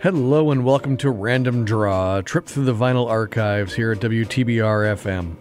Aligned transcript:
Hello 0.00 0.52
and 0.52 0.64
welcome 0.64 0.96
to 0.98 1.10
Random 1.10 1.64
Draw, 1.64 2.18
a 2.18 2.22
trip 2.22 2.46
through 2.46 2.66
the 2.66 2.72
vinyl 2.72 3.10
archives 3.10 3.74
here 3.74 3.90
at 3.90 3.98
WTBR 3.98 4.94
FM. 4.94 5.34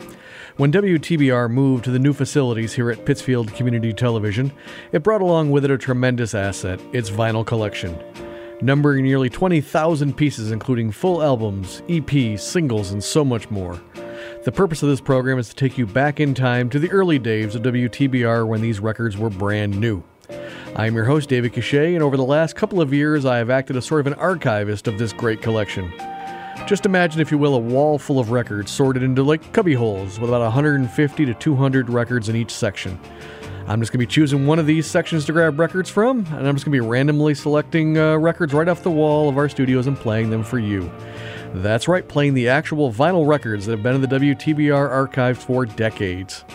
When 0.56 0.72
WTBR 0.72 1.52
moved 1.52 1.84
to 1.84 1.92
the 1.92 2.00
new 2.00 2.12
facilities 2.12 2.74
here 2.74 2.90
at 2.90 3.06
Pittsfield 3.06 3.54
Community 3.54 3.94
Television, 3.94 4.52
it 4.92 5.04
brought 5.04 5.22
along 5.22 5.52
with 5.52 5.64
it 5.64 5.70
a 5.70 5.78
tremendous 5.78 6.34
asset, 6.34 6.82
its 6.92 7.12
vinyl 7.12 7.46
collection. 7.46 7.96
Numbering 8.60 9.06
nearly 9.06 9.30
20,000 9.30 10.18
pieces, 10.18 10.50
including 10.50 10.92
full 10.92 11.22
albums, 11.22 11.84
EPs, 11.88 12.40
singles, 12.40 12.90
and 12.90 13.04
so 13.04 13.24
much 13.24 13.52
more. 13.52 13.80
The 14.44 14.52
purpose 14.52 14.82
of 14.82 14.90
this 14.90 15.02
program 15.02 15.38
is 15.38 15.50
to 15.50 15.56
take 15.56 15.78
you 15.78 15.86
back 15.86 16.20
in 16.20 16.34
time 16.34 16.72
to 16.72 16.80
the 16.80 16.90
early 16.90 17.20
days 17.20 17.54
of 17.54 17.62
WTBR 17.62 18.48
when 18.48 18.62
these 18.62 18.80
records 18.80 19.18
were 19.18 19.30
brand 19.30 19.80
new. 19.80 20.02
I'm 20.78 20.94
your 20.94 21.06
host, 21.06 21.28
David 21.28 21.54
Cachet, 21.54 21.96
and 21.96 22.04
over 22.04 22.18
the 22.18 22.24
last 22.24 22.56
couple 22.56 22.82
of 22.82 22.94
years, 22.94 23.26
I 23.26 23.38
have 23.38 23.50
acted 23.50 23.76
as 23.78 23.86
sort 23.88 24.00
of 24.00 24.06
an 24.06 24.14
archivist 24.14 24.88
of 24.88 25.00
this 25.00 25.12
great 25.12 25.42
collection. 25.42 25.92
Just 26.68 26.86
imagine, 26.86 27.20
if 27.20 27.32
you 27.32 27.40
will, 27.40 27.56
a 27.56 27.60
wall 27.60 27.98
full 27.98 28.20
of 28.20 28.30
records 28.30 28.70
sorted 28.70 29.02
into 29.02 29.24
like 29.24 29.52
cubby 29.54 29.74
holes 29.74 30.20
with 30.20 30.30
about 30.30 30.42
150 30.42 31.26
to 31.26 31.34
200 31.34 31.90
records 31.90 32.30
in 32.30 32.36
each 32.36 32.52
section. 32.52 33.00
I'm 33.66 33.80
just 33.80 33.92
going 33.92 34.00
to 34.00 34.06
be 34.06 34.06
choosing 34.06 34.46
one 34.46 34.60
of 34.60 34.68
these 34.68 34.86
sections 34.86 35.26
to 35.26 35.34
grab 35.34 35.60
records 35.60 35.90
from, 35.90 36.20
and 36.28 36.48
I'm 36.48 36.54
just 36.54 36.64
going 36.64 36.78
to 36.78 36.84
be 36.84 36.88
randomly 36.88 37.34
selecting 37.34 37.98
uh, 37.98 38.16
records 38.18 38.54
right 38.54 38.68
off 38.68 38.84
the 38.84 38.92
wall 38.92 39.30
of 39.30 39.38
our 39.40 39.50
studios 39.50 39.88
and 39.88 39.98
playing 39.98 40.30
them 40.30 40.44
for 40.44 40.60
you. 40.60 40.92
That's 41.56 41.88
right, 41.88 42.08
playing 42.08 42.36
the 42.36 42.50
actual 42.50 42.94
vinyl 42.94 43.28
records 43.28 43.66
that 43.66 43.72
have 43.72 43.82
been 43.82 43.96
in 43.96 44.02
the 44.02 44.08
WTBR 44.08 44.92
archive 44.92 45.40
for 45.40 45.66
decades. 45.66 46.46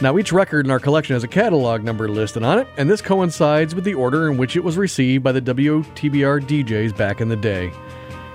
Now, 0.00 0.16
each 0.16 0.32
record 0.32 0.64
in 0.64 0.70
our 0.70 0.78
collection 0.78 1.14
has 1.14 1.24
a 1.24 1.28
catalog 1.28 1.82
number 1.82 2.08
listed 2.08 2.44
on 2.44 2.60
it, 2.60 2.68
and 2.76 2.88
this 2.88 3.02
coincides 3.02 3.74
with 3.74 3.82
the 3.82 3.94
order 3.94 4.30
in 4.30 4.36
which 4.36 4.54
it 4.54 4.62
was 4.62 4.76
received 4.76 5.24
by 5.24 5.32
the 5.32 5.42
WTBR 5.42 6.40
DJs 6.40 6.96
back 6.96 7.20
in 7.20 7.28
the 7.28 7.34
day. 7.34 7.72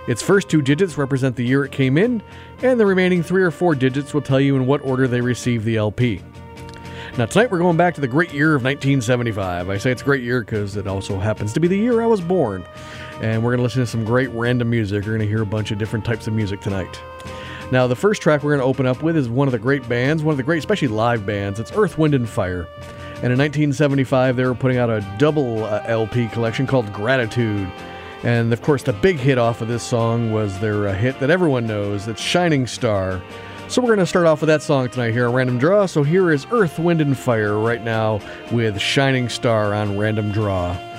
Its 0.06 0.22
first 0.22 0.50
two 0.50 0.61
digits 0.61 0.97
represent 0.97 1.38
the 1.38 1.45
year 1.45 1.64
it 1.64 1.72
came 1.72 1.97
in, 1.97 2.22
and 2.64 2.78
the 2.78 2.86
remaining 2.86 3.23
three 3.23 3.41
or 3.41 3.50
four 3.52 3.75
digits 3.75 4.14
will 4.14 4.22
tell 4.22 4.41
you 4.41 4.58
in 4.58 4.66
what 4.66 4.84
order 4.84 5.08
they 5.08 5.22
received 5.22 5.64
the 5.64 5.78
LP. 5.78 6.22
Now, 7.17 7.28
tonight 7.28 7.50
we're 7.50 7.59
going 7.59 7.78
back 7.78 7.94
to 7.95 8.02
the 8.02 8.08
great 8.09 8.34
year 8.34 8.56
of 8.56 8.64
1975. 8.64 9.69
I 9.69 9.78
say 9.78 9.91
it's 9.91 10.02
a 10.02 10.06
great 10.06 10.23
year 10.23 10.41
because 10.41 10.75
it 10.75 10.86
also 10.86 11.17
happens 11.17 11.53
to 11.53 11.61
be 11.61 11.69
the 11.69 11.78
year 11.78 12.02
I 12.02 12.08
was 12.08 12.19
born. 12.19 12.66
And 13.22 13.41
we're 13.41 13.52
going 13.52 13.59
to 13.59 13.64
listen 13.64 13.84
to 13.84 13.88
some 13.88 14.03
great 14.03 14.30
random 14.31 14.69
music. 14.69 15.06
We're 15.06 15.11
going 15.11 15.19
to 15.19 15.28
hear 15.28 15.44
a 15.44 15.45
bunch 15.45 15.72
of 15.72 15.78
different 15.78 16.03
types 16.03 16.28
of 16.28 16.34
music 16.34 16.59
tonight. 16.59 17.00
Now, 17.72 17.88
the 17.88 17.95
first 17.95 18.22
track 18.22 18.44
we're 18.44 18.52
going 18.52 18.61
to 18.61 18.66
open 18.66 18.86
up 18.86 19.02
with 19.02 19.17
is 19.17 19.30
one 19.30 19.47
of 19.47 19.52
the 19.52 19.59
great 19.59 19.88
bands, 19.89 20.23
one 20.23 20.33
of 20.33 20.38
the 20.38 20.44
great, 20.44 20.59
especially 20.59 20.89
live 20.89 21.25
bands. 21.25 21.59
It's 21.59 21.72
Earth, 21.73 21.97
Wind, 21.97 22.14
and 22.14 22.28
Fire. 22.28 22.67
And 23.23 23.31
in 23.31 23.39
1975, 23.39 24.36
they 24.36 24.45
were 24.45 24.53
putting 24.53 24.78
out 24.78 24.89
a 24.89 25.00
double 25.17 25.64
uh, 25.64 25.81
LP 25.86 26.28
collection 26.28 26.67
called 26.67 26.91
Gratitude. 26.91 27.72
And 28.23 28.52
of 28.53 28.61
course, 28.61 28.84
the 28.84 28.94
big 28.94 29.17
hit 29.17 29.38
off 29.38 29.61
of 29.61 29.67
this 29.67 29.84
song 29.84 30.31
was 30.31 30.59
their 30.59 30.88
uh, 30.88 30.94
hit 30.94 31.19
that 31.19 31.30
everyone 31.30 31.66
knows 31.66 32.08
it's 32.08 32.22
Shining 32.22 32.67
Star. 32.67 33.22
So 33.69 33.81
we're 33.81 33.88
going 33.88 34.00
to 34.00 34.06
start 34.06 34.28
off 34.28 34.41
with 34.41 34.50
that 34.50 34.61
song 34.61 34.89
tonight 34.89 35.11
here 35.11 35.28
on 35.28 35.34
Random 35.34 35.58
Draw. 35.58 35.88
So 35.88 36.03
here 36.03 36.31
is 36.31 36.45
Earth, 36.52 36.78
Wind, 36.80 37.02
and 37.02 37.17
Fire 37.17 37.58
right 37.58 37.84
now 37.84 38.19
with 38.52 38.80
Shining 38.80 39.30
Star 39.30 39.73
on 39.73 39.97
Random 39.97 40.31
Draw. 40.31 40.92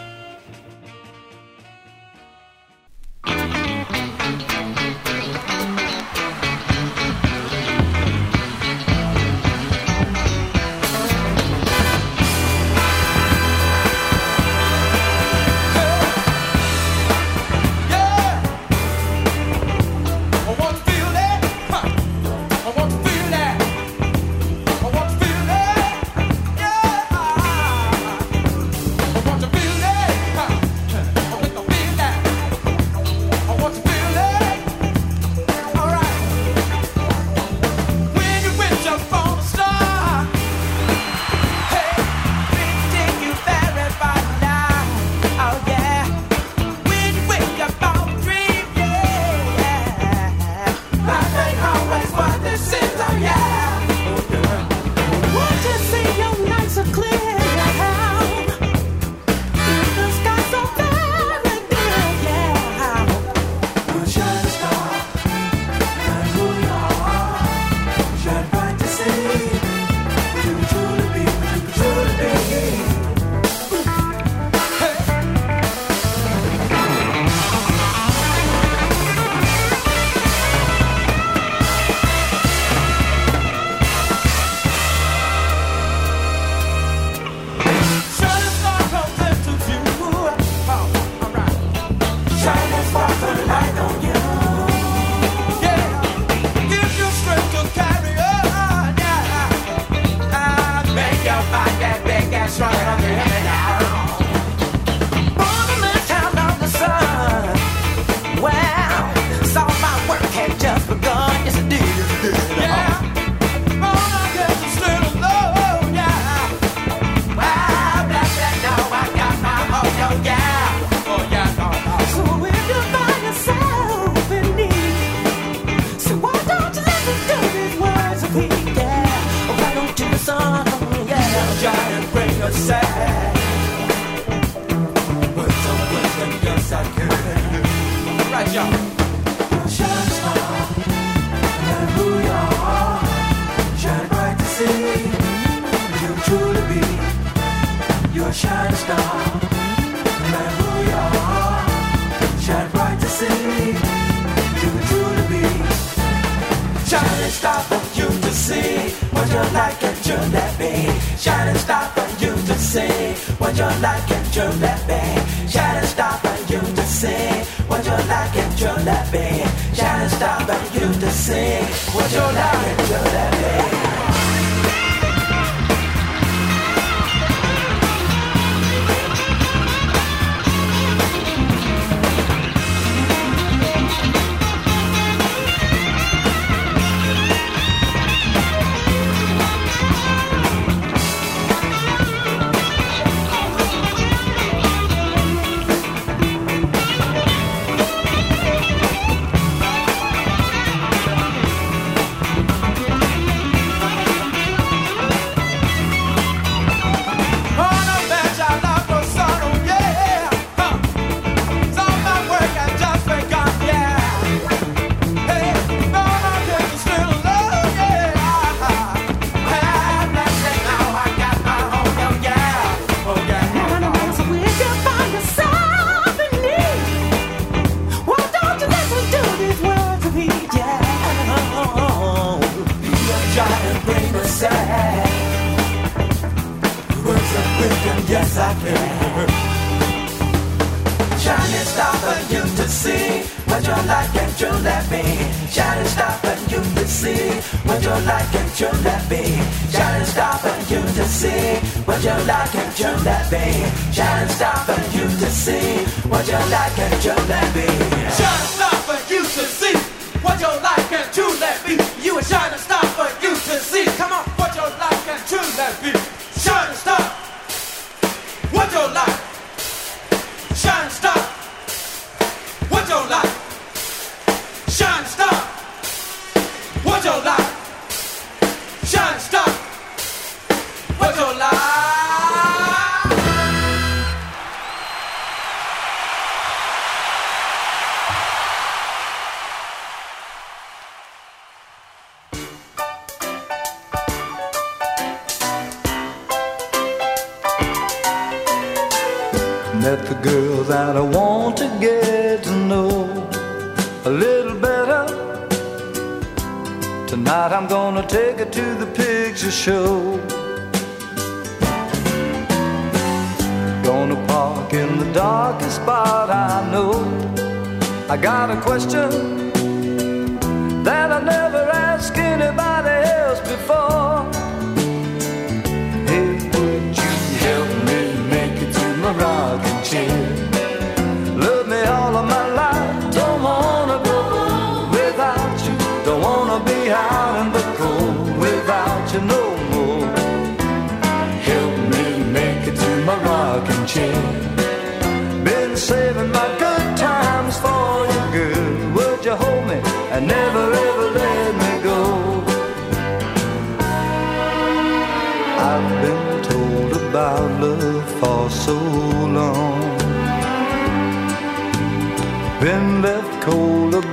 your 257.04 257.14
back. 257.28 257.53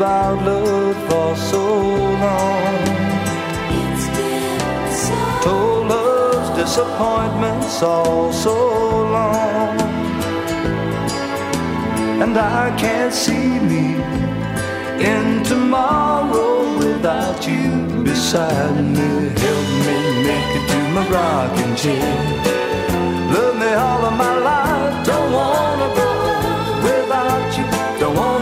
about 0.01 0.44
love 0.44 0.98
for 1.07 1.36
so 1.36 1.63
long. 2.25 2.86
So 5.03 5.13
Told 5.44 5.88
love's 5.89 6.50
disappointments 6.62 7.83
all 7.83 8.33
so 8.33 8.57
long. 9.18 9.80
And 12.24 12.36
I 12.36 12.75
can't 12.80 13.13
see 13.13 13.59
me 13.71 13.86
in 15.12 15.44
tomorrow 15.44 16.80
without 16.80 17.48
you 17.48 17.69
beside 18.03 18.83
me. 18.98 19.12
Help 19.45 19.68
me 19.88 19.98
make 20.30 20.51
it 20.59 20.65
to 20.71 20.80
my 20.95 21.03
rocking 21.15 21.75
chair. 21.75 22.12
Love 23.36 23.56
me 23.62 23.71
all 23.86 24.03
of 24.09 24.15
my 24.18 24.36
life, 24.50 25.06
don't 25.06 25.31
want 25.31 25.81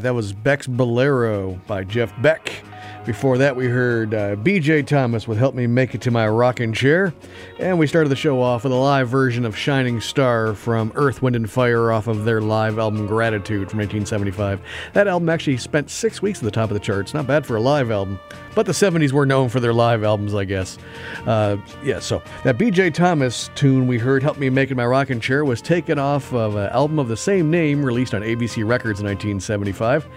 that 0.00 0.14
was 0.14 0.32
Beck's 0.32 0.66
Bolero 0.66 1.60
by 1.66 1.84
Jeff 1.84 2.12
Beck. 2.22 2.39
Before 3.10 3.38
that, 3.38 3.56
we 3.56 3.66
heard 3.66 4.14
uh, 4.14 4.36
BJ 4.36 4.86
Thomas 4.86 5.26
with 5.26 5.36
Help 5.36 5.56
Me 5.56 5.66
Make 5.66 5.96
It 5.96 6.00
to 6.02 6.12
My 6.12 6.28
Rocking 6.28 6.72
Chair. 6.72 7.12
And 7.58 7.76
we 7.76 7.88
started 7.88 8.08
the 8.08 8.14
show 8.14 8.40
off 8.40 8.62
with 8.62 8.72
a 8.72 8.76
live 8.76 9.08
version 9.08 9.44
of 9.44 9.56
Shining 9.56 10.00
Star 10.00 10.54
from 10.54 10.92
Earth, 10.94 11.20
Wind, 11.20 11.34
and 11.34 11.50
Fire 11.50 11.90
off 11.90 12.06
of 12.06 12.24
their 12.24 12.40
live 12.40 12.78
album 12.78 13.08
Gratitude 13.08 13.68
from 13.68 13.80
1975. 13.80 14.60
That 14.92 15.08
album 15.08 15.28
actually 15.28 15.56
spent 15.56 15.90
six 15.90 16.22
weeks 16.22 16.38
at 16.38 16.44
the 16.44 16.52
top 16.52 16.70
of 16.70 16.74
the 16.74 16.80
charts. 16.80 17.12
Not 17.12 17.26
bad 17.26 17.44
for 17.44 17.56
a 17.56 17.60
live 17.60 17.90
album. 17.90 18.20
But 18.54 18.66
the 18.66 18.72
70s 18.72 19.10
were 19.10 19.26
known 19.26 19.48
for 19.48 19.58
their 19.58 19.74
live 19.74 20.04
albums, 20.04 20.32
I 20.32 20.44
guess. 20.44 20.78
Uh, 21.26 21.56
yeah, 21.82 21.98
so 21.98 22.22
that 22.44 22.58
BJ 22.58 22.94
Thomas 22.94 23.50
tune 23.56 23.88
we 23.88 23.98
heard, 23.98 24.22
Help 24.22 24.38
Me 24.38 24.50
Make 24.50 24.70
It 24.70 24.76
My 24.76 24.86
Rocking 24.86 25.18
Chair, 25.18 25.44
was 25.44 25.60
taken 25.60 25.98
off 25.98 26.32
of 26.32 26.54
an 26.54 26.68
album 26.68 27.00
of 27.00 27.08
the 27.08 27.16
same 27.16 27.50
name 27.50 27.84
released 27.84 28.14
on 28.14 28.22
ABC 28.22 28.64
Records 28.64 29.00
in 29.00 29.06
1975 29.06 30.08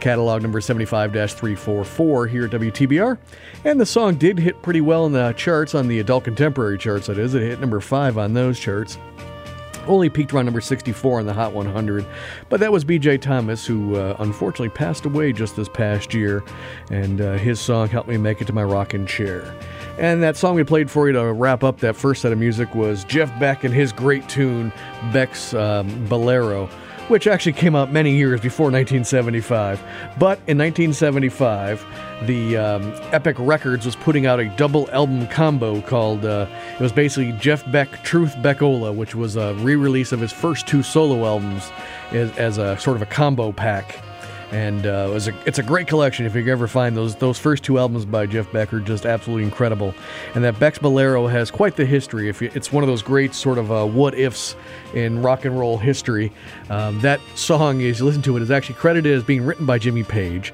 catalog 0.00 0.42
number 0.42 0.60
75 0.60 1.12
344 1.12 2.26
here 2.26 2.44
at 2.44 2.50
WTBR. 2.50 3.18
And 3.64 3.80
the 3.80 3.86
song 3.86 4.16
did 4.16 4.38
hit 4.38 4.62
pretty 4.62 4.80
well 4.80 5.06
in 5.06 5.12
the 5.12 5.32
charts, 5.36 5.74
on 5.74 5.88
the 5.88 5.98
adult 5.98 6.24
contemporary 6.24 6.78
charts, 6.78 7.06
that 7.06 7.18
is. 7.18 7.34
It 7.34 7.42
hit 7.42 7.60
number 7.60 7.80
5 7.80 8.18
on 8.18 8.34
those 8.34 8.58
charts. 8.58 8.98
Only 9.86 10.10
peaked 10.10 10.32
around 10.32 10.46
number 10.46 10.60
64 10.60 11.20
on 11.20 11.26
the 11.26 11.32
Hot 11.32 11.52
100. 11.52 12.04
But 12.48 12.60
that 12.60 12.72
was 12.72 12.84
BJ 12.84 13.20
Thomas, 13.20 13.64
who 13.64 13.94
uh, 13.94 14.16
unfortunately 14.18 14.70
passed 14.70 15.04
away 15.04 15.32
just 15.32 15.54
this 15.54 15.68
past 15.68 16.12
year. 16.12 16.42
And 16.90 17.20
uh, 17.20 17.34
his 17.34 17.60
song 17.60 17.88
helped 17.88 18.08
me 18.08 18.16
make 18.16 18.40
it 18.40 18.46
to 18.46 18.52
my 18.52 18.64
rocking 18.64 19.06
chair. 19.06 19.54
And 19.98 20.22
that 20.22 20.36
song 20.36 20.56
we 20.56 20.64
played 20.64 20.90
for 20.90 21.06
you 21.06 21.12
to 21.12 21.32
wrap 21.32 21.62
up 21.62 21.78
that 21.80 21.94
first 21.94 22.22
set 22.22 22.32
of 22.32 22.38
music 22.38 22.74
was 22.74 23.04
Jeff 23.04 23.36
Beck 23.38 23.62
and 23.62 23.72
his 23.72 23.92
great 23.92 24.28
tune, 24.28 24.72
Beck's 25.12 25.54
um, 25.54 26.06
Bolero 26.06 26.68
which 27.08 27.26
actually 27.26 27.52
came 27.52 27.74
out 27.74 27.92
many 27.92 28.16
years 28.16 28.40
before 28.40 28.66
1975. 28.66 29.80
But 30.18 30.38
in 30.46 30.58
1975, 30.58 31.84
the 32.22 32.56
um, 32.56 32.92
Epic 33.12 33.36
Records 33.38 33.86
was 33.86 33.96
putting 33.96 34.26
out 34.26 34.40
a 34.40 34.48
double 34.56 34.90
album 34.90 35.26
combo 35.28 35.80
called, 35.82 36.24
uh, 36.24 36.46
it 36.74 36.80
was 36.80 36.92
basically 36.92 37.32
Jeff 37.38 37.70
Beck 37.70 38.02
Truth 38.02 38.40
Beck-Ola, 38.42 38.92
which 38.92 39.14
was 39.14 39.36
a 39.36 39.54
re 39.56 39.76
release 39.76 40.12
of 40.12 40.20
his 40.20 40.32
first 40.32 40.66
two 40.66 40.82
solo 40.82 41.24
albums 41.24 41.70
as, 42.12 42.30
as 42.38 42.58
a 42.58 42.78
sort 42.78 42.96
of 42.96 43.02
a 43.02 43.06
combo 43.06 43.52
pack 43.52 44.02
and 44.52 44.86
uh, 44.86 45.08
it 45.08 45.12
was 45.12 45.28
a, 45.28 45.34
it's 45.46 45.58
a 45.58 45.62
great 45.62 45.86
collection. 45.86 46.26
If 46.26 46.34
you 46.34 46.46
ever 46.52 46.66
find 46.66 46.96
those 46.96 47.16
those 47.16 47.38
first 47.38 47.64
two 47.64 47.78
albums 47.78 48.04
by 48.04 48.26
Jeff 48.26 48.50
Beck 48.52 48.72
are 48.72 48.80
just 48.80 49.06
absolutely 49.06 49.44
incredible, 49.44 49.94
and 50.34 50.44
that 50.44 50.58
Beck's 50.58 50.78
Bolero 50.78 51.26
has 51.26 51.50
quite 51.50 51.76
the 51.76 51.84
history. 51.84 52.28
If 52.28 52.40
you, 52.40 52.50
it's 52.54 52.72
one 52.72 52.82
of 52.82 52.88
those 52.88 53.02
great 53.02 53.34
sort 53.34 53.58
of 53.58 53.72
uh, 53.72 53.86
what 53.86 54.14
ifs 54.14 54.56
in 54.94 55.22
rock 55.22 55.44
and 55.44 55.58
roll 55.58 55.78
history, 55.78 56.32
um, 56.70 57.00
that 57.00 57.20
song, 57.34 57.82
as 57.82 57.98
you 57.98 58.04
listen 58.04 58.22
to 58.22 58.36
it, 58.36 58.42
is 58.42 58.50
actually 58.50 58.76
credited 58.76 59.16
as 59.16 59.22
being 59.22 59.44
written 59.44 59.66
by 59.66 59.78
Jimmy 59.78 60.04
Page 60.04 60.52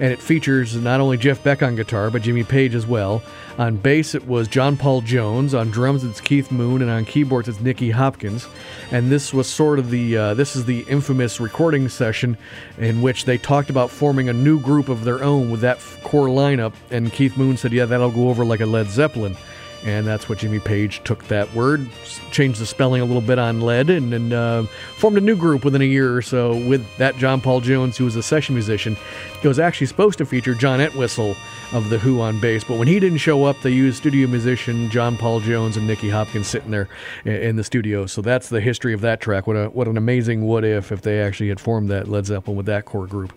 and 0.00 0.12
it 0.12 0.20
features 0.20 0.74
not 0.76 1.00
only 1.00 1.16
Jeff 1.16 1.42
Beck 1.42 1.62
on 1.62 1.76
guitar, 1.76 2.10
but 2.10 2.22
Jimmy 2.22 2.44
Page 2.44 2.74
as 2.74 2.86
well. 2.86 3.22
On 3.58 3.76
bass, 3.76 4.14
it 4.14 4.26
was 4.26 4.48
John 4.48 4.76
Paul 4.76 5.02
Jones. 5.02 5.54
On 5.54 5.70
drums, 5.70 6.04
it's 6.04 6.20
Keith 6.20 6.50
Moon, 6.50 6.80
and 6.80 6.90
on 6.90 7.04
keyboards, 7.04 7.48
it's 7.48 7.60
Nicky 7.60 7.90
Hopkins. 7.90 8.46
And 8.90 9.10
this 9.10 9.34
was 9.34 9.46
sort 9.46 9.78
of 9.78 9.90
the 9.90 10.16
uh, 10.16 10.34
this 10.34 10.56
is 10.56 10.64
the 10.64 10.80
infamous 10.88 11.40
recording 11.40 11.88
session 11.88 12.38
in 12.78 13.02
which 13.02 13.24
they 13.26 13.38
talked 13.38 13.70
about 13.70 13.90
forming 13.90 14.28
a 14.28 14.32
new 14.32 14.58
group 14.60 14.88
of 14.88 15.04
their 15.04 15.22
own 15.22 15.50
with 15.50 15.60
that 15.60 15.80
core 16.02 16.28
lineup. 16.28 16.72
And 16.90 17.12
Keith 17.12 17.36
Moon 17.36 17.56
said, 17.56 17.72
"Yeah, 17.72 17.84
that'll 17.84 18.10
go 18.10 18.30
over 18.30 18.44
like 18.44 18.60
a 18.60 18.66
Led 18.66 18.88
Zeppelin." 18.88 19.36
And 19.84 20.06
that's 20.06 20.28
what 20.28 20.38
Jimmy 20.38 20.60
Page 20.60 21.02
took 21.02 21.24
that 21.24 21.52
word, 21.54 21.88
changed 22.30 22.60
the 22.60 22.66
spelling 22.66 23.02
a 23.02 23.04
little 23.04 23.20
bit 23.20 23.38
on 23.38 23.60
lead, 23.60 23.90
and, 23.90 24.14
and 24.14 24.32
uh, 24.32 24.62
formed 24.96 25.18
a 25.18 25.20
new 25.20 25.34
group 25.34 25.64
within 25.64 25.82
a 25.82 25.86
year 25.86 26.16
or 26.16 26.22
so 26.22 26.56
with 26.68 26.86
that 26.98 27.16
John 27.16 27.40
Paul 27.40 27.60
Jones, 27.60 27.96
who 27.96 28.04
was 28.04 28.14
a 28.14 28.22
session 28.22 28.54
musician. 28.54 28.96
It 29.42 29.48
was 29.48 29.58
actually 29.58 29.88
supposed 29.88 30.18
to 30.18 30.26
feature 30.26 30.54
John 30.54 30.80
Entwistle 30.80 31.36
of 31.72 31.90
The 31.90 31.98
Who 31.98 32.20
on 32.20 32.38
bass, 32.38 32.62
but 32.62 32.78
when 32.78 32.86
he 32.86 33.00
didn't 33.00 33.18
show 33.18 33.44
up, 33.44 33.60
they 33.62 33.70
used 33.70 33.96
studio 33.96 34.28
musician 34.28 34.88
John 34.90 35.16
Paul 35.16 35.40
Jones 35.40 35.76
and 35.76 35.86
Nicky 35.86 36.10
Hopkins 36.10 36.46
sitting 36.46 36.70
there 36.70 36.88
in 37.24 37.56
the 37.56 37.64
studio. 37.64 38.06
So 38.06 38.22
that's 38.22 38.48
the 38.48 38.60
history 38.60 38.92
of 38.92 39.00
that 39.00 39.20
track. 39.20 39.46
What, 39.46 39.56
a, 39.56 39.66
what 39.70 39.88
an 39.88 39.96
amazing 39.96 40.42
what 40.42 40.64
if 40.64 40.92
if 40.92 41.02
they 41.02 41.20
actually 41.20 41.48
had 41.48 41.58
formed 41.58 41.90
that 41.90 42.06
Led 42.06 42.26
Zeppelin 42.26 42.56
with 42.56 42.66
that 42.66 42.84
core 42.84 43.06
group. 43.06 43.32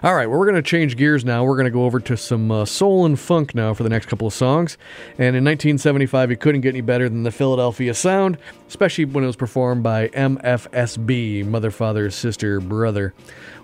All 0.00 0.14
right, 0.14 0.28
well, 0.28 0.38
we're 0.38 0.46
going 0.46 0.54
to 0.54 0.62
change 0.62 0.96
gears 0.96 1.24
now. 1.24 1.42
We're 1.42 1.56
going 1.56 1.64
to 1.64 1.72
go 1.72 1.84
over 1.84 1.98
to 1.98 2.16
some 2.16 2.52
uh, 2.52 2.64
soul 2.64 3.04
and 3.04 3.18
funk 3.18 3.52
now 3.52 3.74
for 3.74 3.82
the 3.82 3.88
next 3.88 4.06
couple 4.06 4.28
of 4.28 4.32
songs. 4.32 4.78
And 5.14 5.34
in 5.34 5.44
1975, 5.44 6.30
you 6.30 6.36
couldn't 6.36 6.60
get 6.60 6.68
any 6.68 6.82
better 6.82 7.08
than 7.08 7.24
the 7.24 7.32
Philadelphia 7.32 7.92
Sound, 7.94 8.38
especially 8.68 9.06
when 9.06 9.24
it 9.24 9.26
was 9.26 9.34
performed 9.34 9.82
by 9.82 10.06
MFSB, 10.10 11.44
Mother, 11.46 11.72
Father, 11.72 12.10
Sister, 12.10 12.60
Brother 12.60 13.12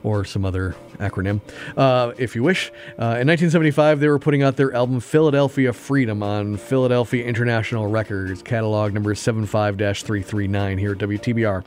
or 0.05 0.25
some 0.25 0.45
other 0.45 0.77
acronym, 0.99 1.41
uh, 1.77 2.13
if 2.19 2.37
you 2.37 2.43
wish. 2.43 2.71
Uh, 2.91 3.19
in 3.19 3.27
1975, 3.27 3.99
they 3.99 4.09
were 4.09 4.19
putting 4.19 4.43
out 4.43 4.57
their 4.57 4.73
album 4.75 5.01
Philadelphia 5.01 5.73
Freedom 5.73 6.23
on 6.23 6.57
Philadelphia 6.57 7.25
International 7.25 7.87
Records, 7.89 8.43
catalog 8.43 8.93
number 8.93 9.15
75 9.15 9.77
339 9.77 10.79
here 10.79 10.93
at 10.93 10.99
WTBR. 10.99 11.65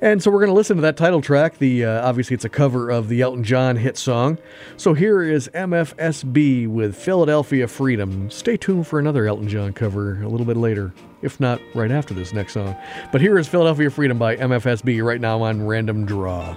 And 0.00 0.22
so 0.22 0.30
we're 0.30 0.40
going 0.40 0.48
to 0.48 0.54
listen 0.54 0.76
to 0.76 0.82
that 0.82 0.96
title 0.96 1.20
track. 1.20 1.58
The 1.58 1.84
uh, 1.84 2.08
Obviously, 2.08 2.34
it's 2.34 2.44
a 2.44 2.48
cover 2.48 2.90
of 2.90 3.08
the 3.08 3.20
Elton 3.20 3.44
John 3.44 3.76
hit 3.76 3.98
song. 3.98 4.38
So 4.76 4.94
here 4.94 5.22
is 5.22 5.48
MFSB 5.54 6.66
with 6.68 6.96
Philadelphia 6.96 7.68
Freedom. 7.68 8.30
Stay 8.30 8.56
tuned 8.56 8.86
for 8.86 8.98
another 8.98 9.26
Elton 9.26 9.48
John 9.48 9.72
cover 9.72 10.22
a 10.22 10.28
little 10.28 10.46
bit 10.46 10.56
later 10.56 10.92
if 11.22 11.40
not 11.40 11.60
right 11.74 11.90
after 11.90 12.14
this 12.14 12.32
next 12.32 12.52
song. 12.52 12.76
But 13.10 13.20
here 13.20 13.38
is 13.38 13.48
Philadelphia 13.48 13.90
Freedom 13.90 14.18
by 14.18 14.36
MFSB 14.36 15.04
right 15.04 15.20
now 15.20 15.42
on 15.42 15.66
Random 15.66 16.06
Draw. 16.06 16.56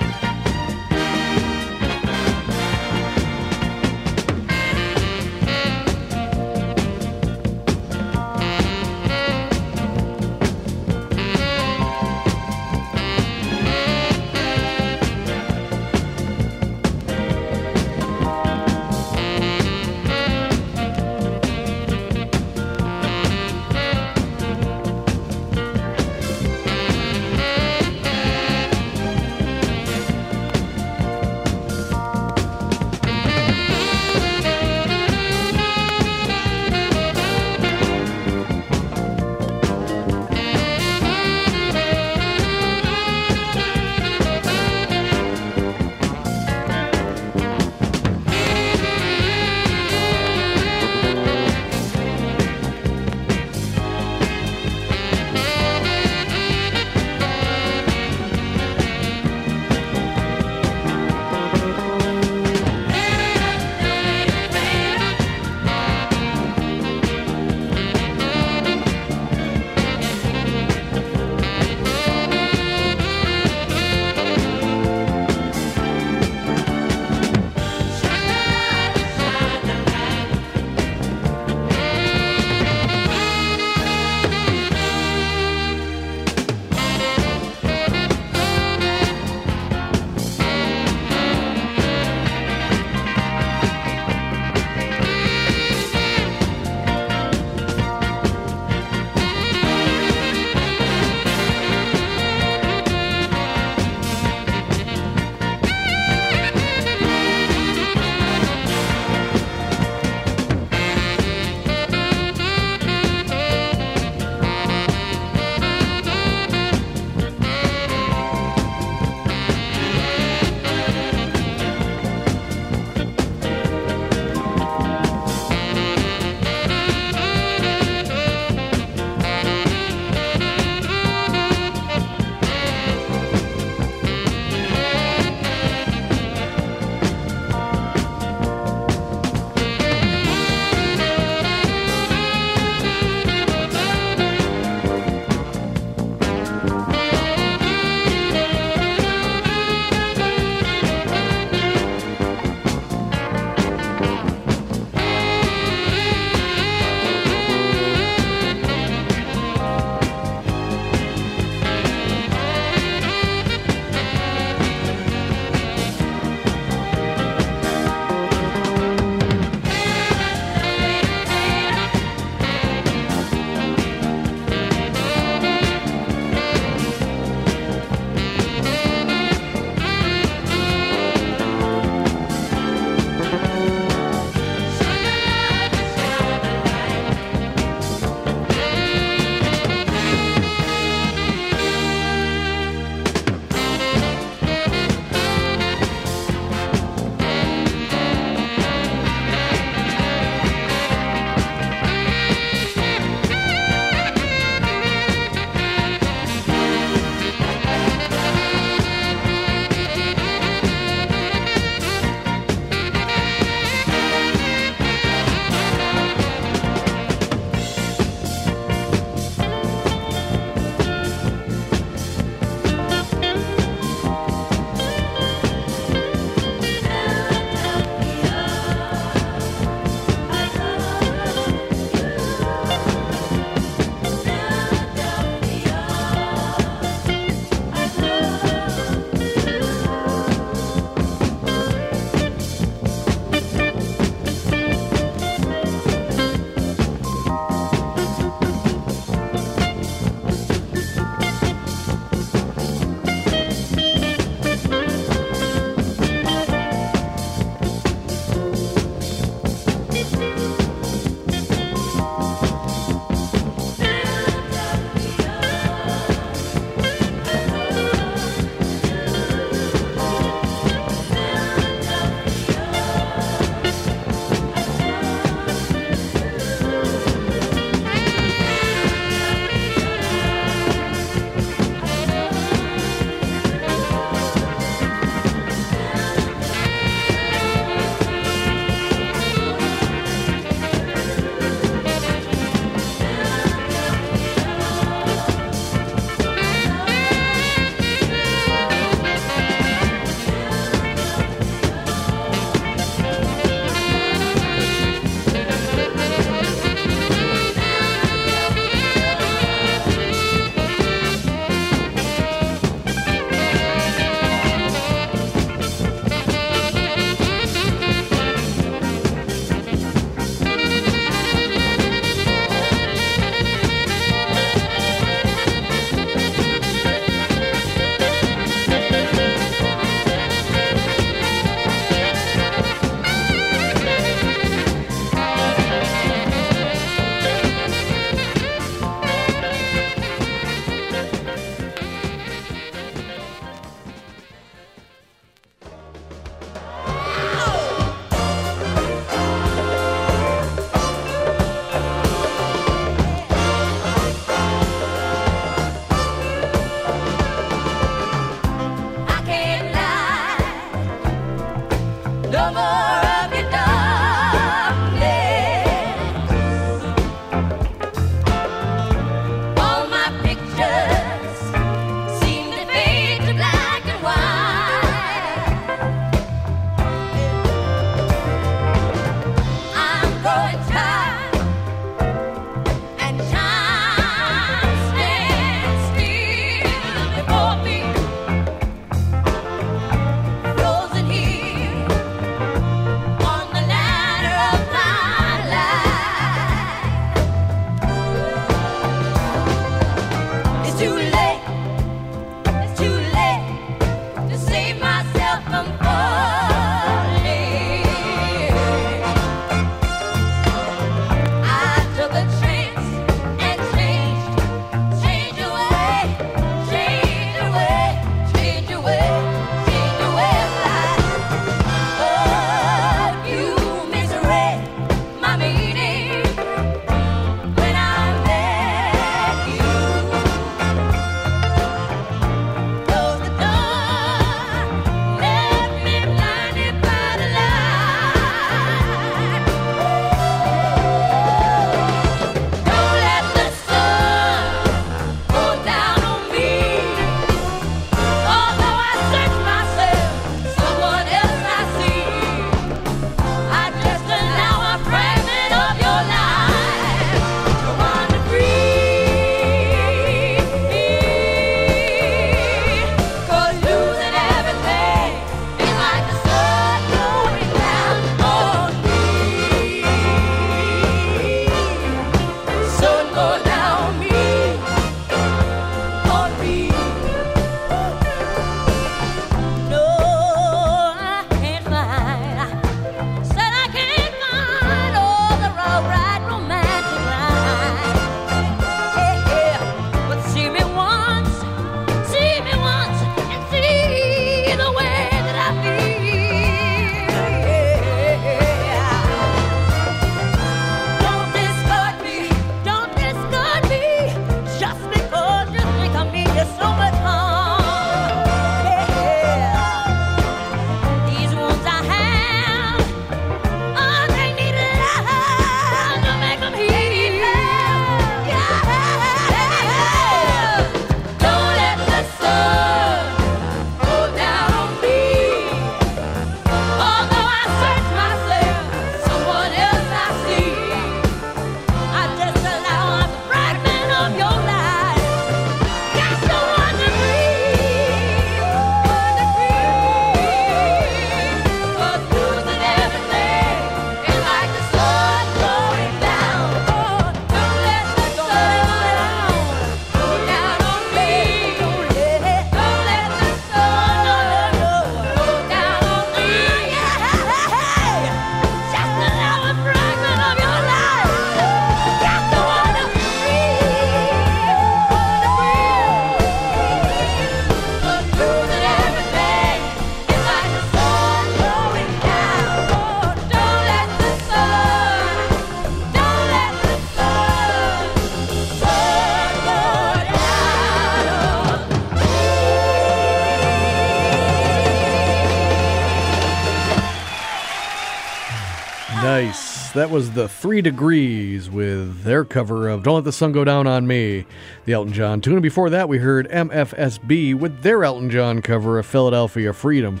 That 589.86 589.92
was 589.92 590.10
the 590.10 590.28
Three 590.28 590.62
Degrees 590.62 591.48
with 591.48 592.02
their 592.02 592.24
cover 592.24 592.68
of 592.68 592.82
Don't 592.82 592.96
Let 592.96 593.04
the 593.04 593.12
Sun 593.12 593.30
Go 593.30 593.44
Down 593.44 593.68
on 593.68 593.86
Me, 593.86 594.26
the 594.64 594.72
Elton 594.72 594.92
John 594.92 595.20
tune. 595.20 595.34
And 595.34 595.42
before 595.44 595.70
that, 595.70 595.88
we 595.88 595.98
heard 595.98 596.28
MFSB 596.28 597.38
with 597.38 597.62
their 597.62 597.84
Elton 597.84 598.10
John 598.10 598.42
cover 598.42 598.80
of 598.80 598.86
Philadelphia 598.86 599.52
Freedom. 599.52 600.00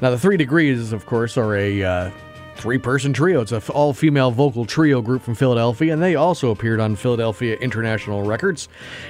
Now, 0.00 0.10
the 0.10 0.18
Three 0.18 0.36
Degrees, 0.36 0.92
of 0.92 1.06
course, 1.06 1.36
are 1.36 1.56
a 1.56 1.82
uh, 1.82 2.10
three 2.60 2.78
person 2.78 3.12
trio. 3.12 3.40
It's 3.40 3.52
an 3.52 3.62
all 3.70 3.94
female 3.94 4.30
vocal 4.30 4.66
trio 4.66 5.00
group 5.00 5.22
from 5.22 5.34
Philadelphia, 5.34 5.92
and 5.92 6.02
they 6.02 6.14
also 6.14 6.50
appeared 6.50 6.78
on 6.78 6.94
Philadelphia 6.94 7.56
International 7.56 8.22
Records. 8.22 8.68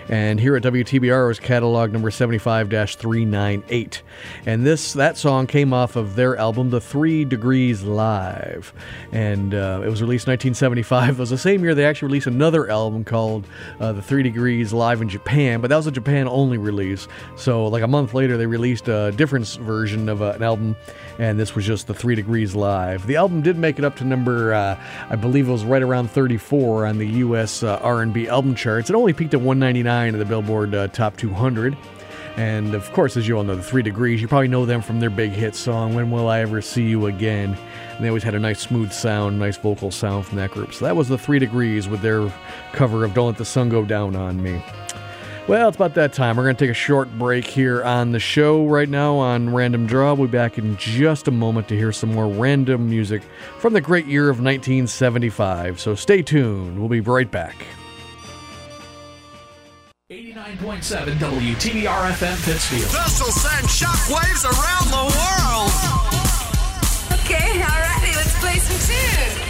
And 0.09 0.39
here 0.39 0.55
at 0.57 0.63
WTBR 0.63 1.27
was 1.27 1.41
catalog 1.41 1.93
number 1.93 2.11
75 2.11 2.69
398. 2.69 4.03
And 4.47 4.65
this 4.65 4.93
that 4.93 5.19
song 5.19 5.49
came 5.49 5.73
off 5.73 5.97
of 5.97 6.15
their 6.15 6.37
album, 6.37 6.71
The 6.71 6.81
Three 6.81 7.25
Degrees 7.25 7.83
Live. 7.83 8.73
And 9.11 9.53
uh, 9.53 9.83
it 9.85 9.89
was 9.89 10.01
released 10.01 10.27
in 10.27 10.33
1975. 10.33 11.11
It 11.11 11.19
was 11.19 11.31
the 11.31 11.39
same 11.39 11.63
year 11.63 11.75
they 11.75 11.85
actually 11.85 12.07
released 12.07 12.29
another 12.29 12.71
album 12.71 13.05
called 13.05 13.47
uh, 13.81 13.93
The 13.93 14.01
Three 14.01 14.23
Degrees 14.23 14.73
Live 14.73 15.03
in 15.03 15.09
Japan, 15.09 15.61
but 15.61 15.69
that 15.69 15.77
was 15.77 15.87
a 15.89 15.91
Japan 15.91 16.29
only 16.29 16.57
release. 16.57 17.09
So, 17.37 17.67
like 17.67 17.83
a 17.83 17.89
month 17.89 18.15
later, 18.15 18.37
they 18.37 18.47
released 18.47 18.87
a 18.89 19.13
different 19.13 19.47
version 19.49 20.09
of 20.09 20.23
uh, 20.23 20.35
an 20.37 20.43
album, 20.43 20.77
and 21.19 21.39
this 21.39 21.55
was 21.55 21.67
just 21.67 21.89
The 21.89 21.95
Three 21.95 22.15
Degrees 22.15 22.55
Live. 22.55 23.07
The 23.07 23.17
album 23.17 23.40
did 23.43 23.57
make 23.57 23.79
it 23.79 23.85
up 23.85 23.97
to 23.97 24.05
number, 24.05 24.55
uh, 24.55 24.79
I 25.09 25.17
believe 25.17 25.49
it 25.49 25.53
was 25.53 25.65
right 25.65 25.83
around 25.83 26.11
34 26.11 26.87
on 26.87 26.99
the 26.99 27.07
U.S. 27.07 27.63
Uh, 27.63 27.79
R&B 27.83 28.29
album 28.29 28.55
charts. 28.55 28.91
It 28.91 28.97
only 28.97 29.13
peaked 29.13 29.35
at 29.35 29.41
199 29.41 30.15
in 30.15 30.19
the 30.19 30.25
Billboard 30.25 30.75
uh, 30.75 30.89
Top 30.89 31.17
200. 31.17 31.77
And 32.37 32.75
of 32.75 32.91
course, 32.93 33.17
as 33.17 33.27
you 33.27 33.37
all 33.37 33.45
know, 33.45 33.57
the 33.57 33.63
Three 33.63 33.83
Degrees, 33.83 34.23
you 34.23 34.29
probably 34.29 34.49
know 34.49 34.65
them 34.65 34.83
from 34.83 35.01
their 35.01 35.11
big 35.11 35.33
hit 35.33 35.55
song, 35.55 35.95
When 35.95 36.11
Will 36.11 36.29
I 36.29 36.41
Ever 36.41 36.63
See 36.63 36.85
You 36.85 37.07
Again? 37.07 37.57
And 37.97 38.05
they 38.05 38.09
always 38.09 38.23
had 38.23 38.35
a 38.35 38.39
nice 38.39 38.61
smooth 38.61 38.93
sound, 38.93 39.39
nice 39.39 39.57
vocal 39.57 39.91
sound 39.91 40.27
from 40.27 40.39
that 40.39 40.51
group. 40.51 40.73
So 40.73 40.85
that 40.85 40.97
was 40.97 41.09
the 41.09 41.19
Three 41.19 41.39
Degrees 41.39 41.89
with 41.89 42.01
their 42.01 42.33
cover 42.73 43.05
of 43.05 43.15
Don't 43.15 43.27
Let 43.27 43.37
the 43.37 43.45
Sun 43.45 43.69
Go 43.69 43.85
Down 43.85 44.17
on 44.17 44.43
Me. 44.43 44.63
Well, 45.51 45.67
it's 45.67 45.75
about 45.75 45.95
that 45.95 46.13
time. 46.13 46.37
We're 46.37 46.45
going 46.45 46.55
to 46.55 46.65
take 46.65 46.71
a 46.71 46.75
short 46.75 47.11
break 47.19 47.45
here 47.45 47.83
on 47.83 48.13
the 48.13 48.21
show 48.21 48.65
right 48.67 48.89
now 48.89 49.17
on 49.17 49.53
Random 49.53 49.85
Draw. 49.85 50.15
We'll 50.15 50.29
be 50.29 50.31
back 50.31 50.59
in 50.59 50.77
just 50.77 51.27
a 51.27 51.33
moment 51.33 51.67
to 51.71 51.77
hear 51.77 51.91
some 51.91 52.15
more 52.15 52.29
random 52.29 52.89
music 52.89 53.25
from 53.59 53.73
the 53.73 53.81
great 53.81 54.07
year 54.07 54.31
of 54.31 54.37
1975. 54.37 55.81
So 55.81 55.97
stay 55.97 56.23
tuned. 56.23 56.79
We'll 56.79 56.89
be 56.89 57.01
right 57.01 57.29
back. 57.29 57.57
89.7 60.09 61.15
WTBR 61.19 62.11
FM 62.13 62.45
Pittsfield. 62.45 62.83
This 62.83 63.21
will 63.21 63.33
send 63.33 63.67
shockwaves 63.67 64.45
around 64.45 64.87
the 64.93 65.03
world. 65.19 65.73
Okay, 67.25 67.61
alrighty, 67.61 68.15
let's 68.15 68.39
play 68.39 68.59
some 68.61 68.79
tunes. 68.87 69.50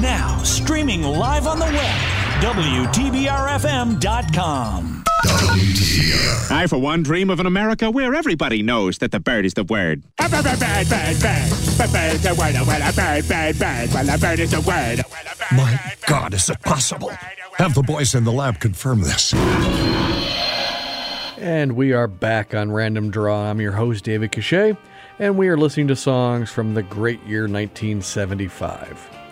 Now, 0.00 0.42
streaming 0.42 1.02
live 1.02 1.46
on 1.46 1.58
the 1.60 1.66
web, 1.66 2.00
WTBRFM.com. 2.42 3.34
I, 6.50 6.66
for 6.68 6.78
one, 6.78 7.02
dream 7.02 7.30
of 7.30 7.38
an 7.40 7.46
America 7.46 7.90
where 7.90 8.14
everybody 8.14 8.62
knows 8.62 8.98
that 8.98 9.12
the 9.12 9.20
bird 9.20 9.46
is 9.46 9.54
the 9.54 9.62
word. 9.62 10.02
Bird, 10.16 10.30
bird, 10.32 10.42
bird, 10.42 10.58
bird, 10.58 10.88
bird, 10.88 11.20
bird, 11.20 11.92
bird, 11.92 12.18
the 12.18 12.34
word, 12.36 12.54
well, 12.66 12.90
a 12.90 12.92
bird, 12.92 13.28
bird, 13.28 13.58
bird, 13.58 13.90
well, 13.94 14.14
a 14.14 14.18
bird 14.18 14.40
is 14.40 14.50
the 14.50 14.60
word. 14.62 15.04
My 15.52 15.80
God, 16.06 16.34
is 16.34 16.50
it 16.50 16.60
possible? 16.60 17.12
Have 17.54 17.74
the 17.74 17.82
boys 17.82 18.16
in 18.16 18.24
the 18.24 18.32
lab 18.32 18.58
confirm 18.58 19.00
this. 19.00 19.32
And 21.38 21.76
we 21.76 21.92
are 21.92 22.08
back 22.08 22.52
on 22.52 22.72
Random 22.72 23.10
Draw. 23.10 23.50
I'm 23.50 23.60
your 23.60 23.72
host, 23.72 24.04
David 24.04 24.32
Cachet, 24.32 24.76
and 25.20 25.38
we 25.38 25.46
are 25.48 25.56
listening 25.56 25.86
to 25.88 25.96
songs 25.96 26.50
from 26.50 26.74
the 26.74 26.82
great 26.82 27.22
year 27.24 27.42
1975. 27.42 29.23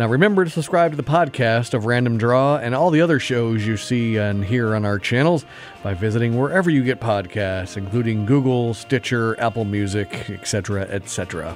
Now, 0.00 0.08
remember 0.08 0.46
to 0.46 0.50
subscribe 0.50 0.92
to 0.92 0.96
the 0.96 1.02
podcast 1.02 1.74
of 1.74 1.84
Random 1.84 2.16
Draw 2.16 2.56
and 2.56 2.74
all 2.74 2.88
the 2.88 3.02
other 3.02 3.20
shows 3.20 3.66
you 3.66 3.76
see 3.76 4.16
and 4.16 4.42
hear 4.42 4.74
on 4.74 4.86
our 4.86 4.98
channels 4.98 5.44
by 5.82 5.92
visiting 5.92 6.38
wherever 6.38 6.70
you 6.70 6.82
get 6.82 7.00
podcasts, 7.00 7.76
including 7.76 8.24
Google, 8.24 8.72
Stitcher, 8.72 9.38
Apple 9.38 9.66
Music, 9.66 10.30
etc., 10.30 10.84
etc. 10.84 11.54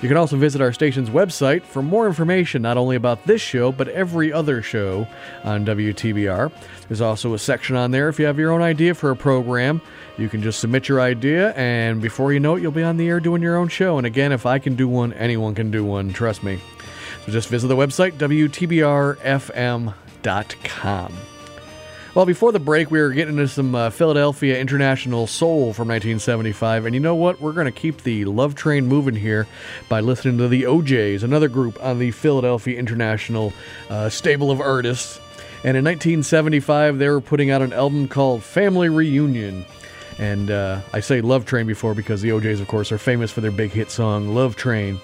You 0.00 0.06
can 0.06 0.16
also 0.16 0.36
visit 0.36 0.60
our 0.60 0.72
station's 0.72 1.10
website 1.10 1.64
for 1.64 1.82
more 1.82 2.06
information 2.06 2.62
not 2.62 2.76
only 2.76 2.94
about 2.94 3.24
this 3.24 3.42
show, 3.42 3.72
but 3.72 3.88
every 3.88 4.32
other 4.32 4.62
show 4.62 5.08
on 5.42 5.66
WTBR. 5.66 6.52
There's 6.86 7.00
also 7.00 7.34
a 7.34 7.38
section 7.38 7.74
on 7.74 7.90
there 7.90 8.08
if 8.08 8.20
you 8.20 8.26
have 8.26 8.38
your 8.38 8.52
own 8.52 8.62
idea 8.62 8.94
for 8.94 9.10
a 9.10 9.16
program. 9.16 9.82
You 10.18 10.28
can 10.28 10.40
just 10.40 10.60
submit 10.60 10.88
your 10.88 11.00
idea, 11.00 11.50
and 11.54 12.00
before 12.00 12.32
you 12.32 12.38
know 12.38 12.54
it, 12.54 12.62
you'll 12.62 12.70
be 12.70 12.84
on 12.84 12.96
the 12.96 13.08
air 13.08 13.18
doing 13.18 13.42
your 13.42 13.56
own 13.56 13.66
show. 13.66 13.98
And 13.98 14.06
again, 14.06 14.30
if 14.30 14.46
I 14.46 14.60
can 14.60 14.76
do 14.76 14.86
one, 14.86 15.12
anyone 15.14 15.56
can 15.56 15.72
do 15.72 15.84
one, 15.84 16.12
trust 16.12 16.44
me. 16.44 16.60
So 17.26 17.32
just 17.32 17.48
visit 17.48 17.66
the 17.66 17.76
website, 17.76 18.12
WTBRFM.com. 18.12 21.12
Well, 22.14 22.24
before 22.24 22.50
the 22.50 22.60
break, 22.60 22.90
we 22.90 22.98
were 22.98 23.10
getting 23.10 23.34
into 23.34 23.48
some 23.48 23.74
uh, 23.74 23.90
Philadelphia 23.90 24.58
International 24.58 25.26
Soul 25.26 25.74
from 25.74 25.88
1975. 25.88 26.86
And 26.86 26.94
you 26.94 27.00
know 27.00 27.14
what? 27.14 27.42
We're 27.42 27.52
going 27.52 27.66
to 27.66 27.72
keep 27.72 28.04
the 28.04 28.24
love 28.24 28.54
train 28.54 28.86
moving 28.86 29.16
here 29.16 29.46
by 29.90 30.00
listening 30.00 30.38
to 30.38 30.48
the 30.48 30.66
O'Jays, 30.66 31.22
another 31.22 31.48
group 31.48 31.78
on 31.84 31.98
the 31.98 32.10
Philadelphia 32.12 32.78
International 32.78 33.52
uh, 33.90 34.08
stable 34.08 34.50
of 34.50 34.62
artists. 34.62 35.20
And 35.62 35.76
in 35.76 35.84
1975, 35.84 36.98
they 36.98 37.10
were 37.10 37.20
putting 37.20 37.50
out 37.50 37.60
an 37.60 37.74
album 37.74 38.08
called 38.08 38.42
Family 38.42 38.88
Reunion. 38.88 39.66
And 40.18 40.50
uh, 40.50 40.80
I 40.94 41.00
say 41.00 41.20
Love 41.20 41.44
Train 41.44 41.66
before 41.66 41.94
because 41.94 42.22
the 42.22 42.32
O'Jays, 42.32 42.60
of 42.60 42.68
course, 42.68 42.90
are 42.92 42.98
famous 42.98 43.30
for 43.30 43.42
their 43.42 43.50
big 43.50 43.72
hit 43.72 43.90
song, 43.90 44.34
Love 44.34 44.56
Train. 44.56 44.98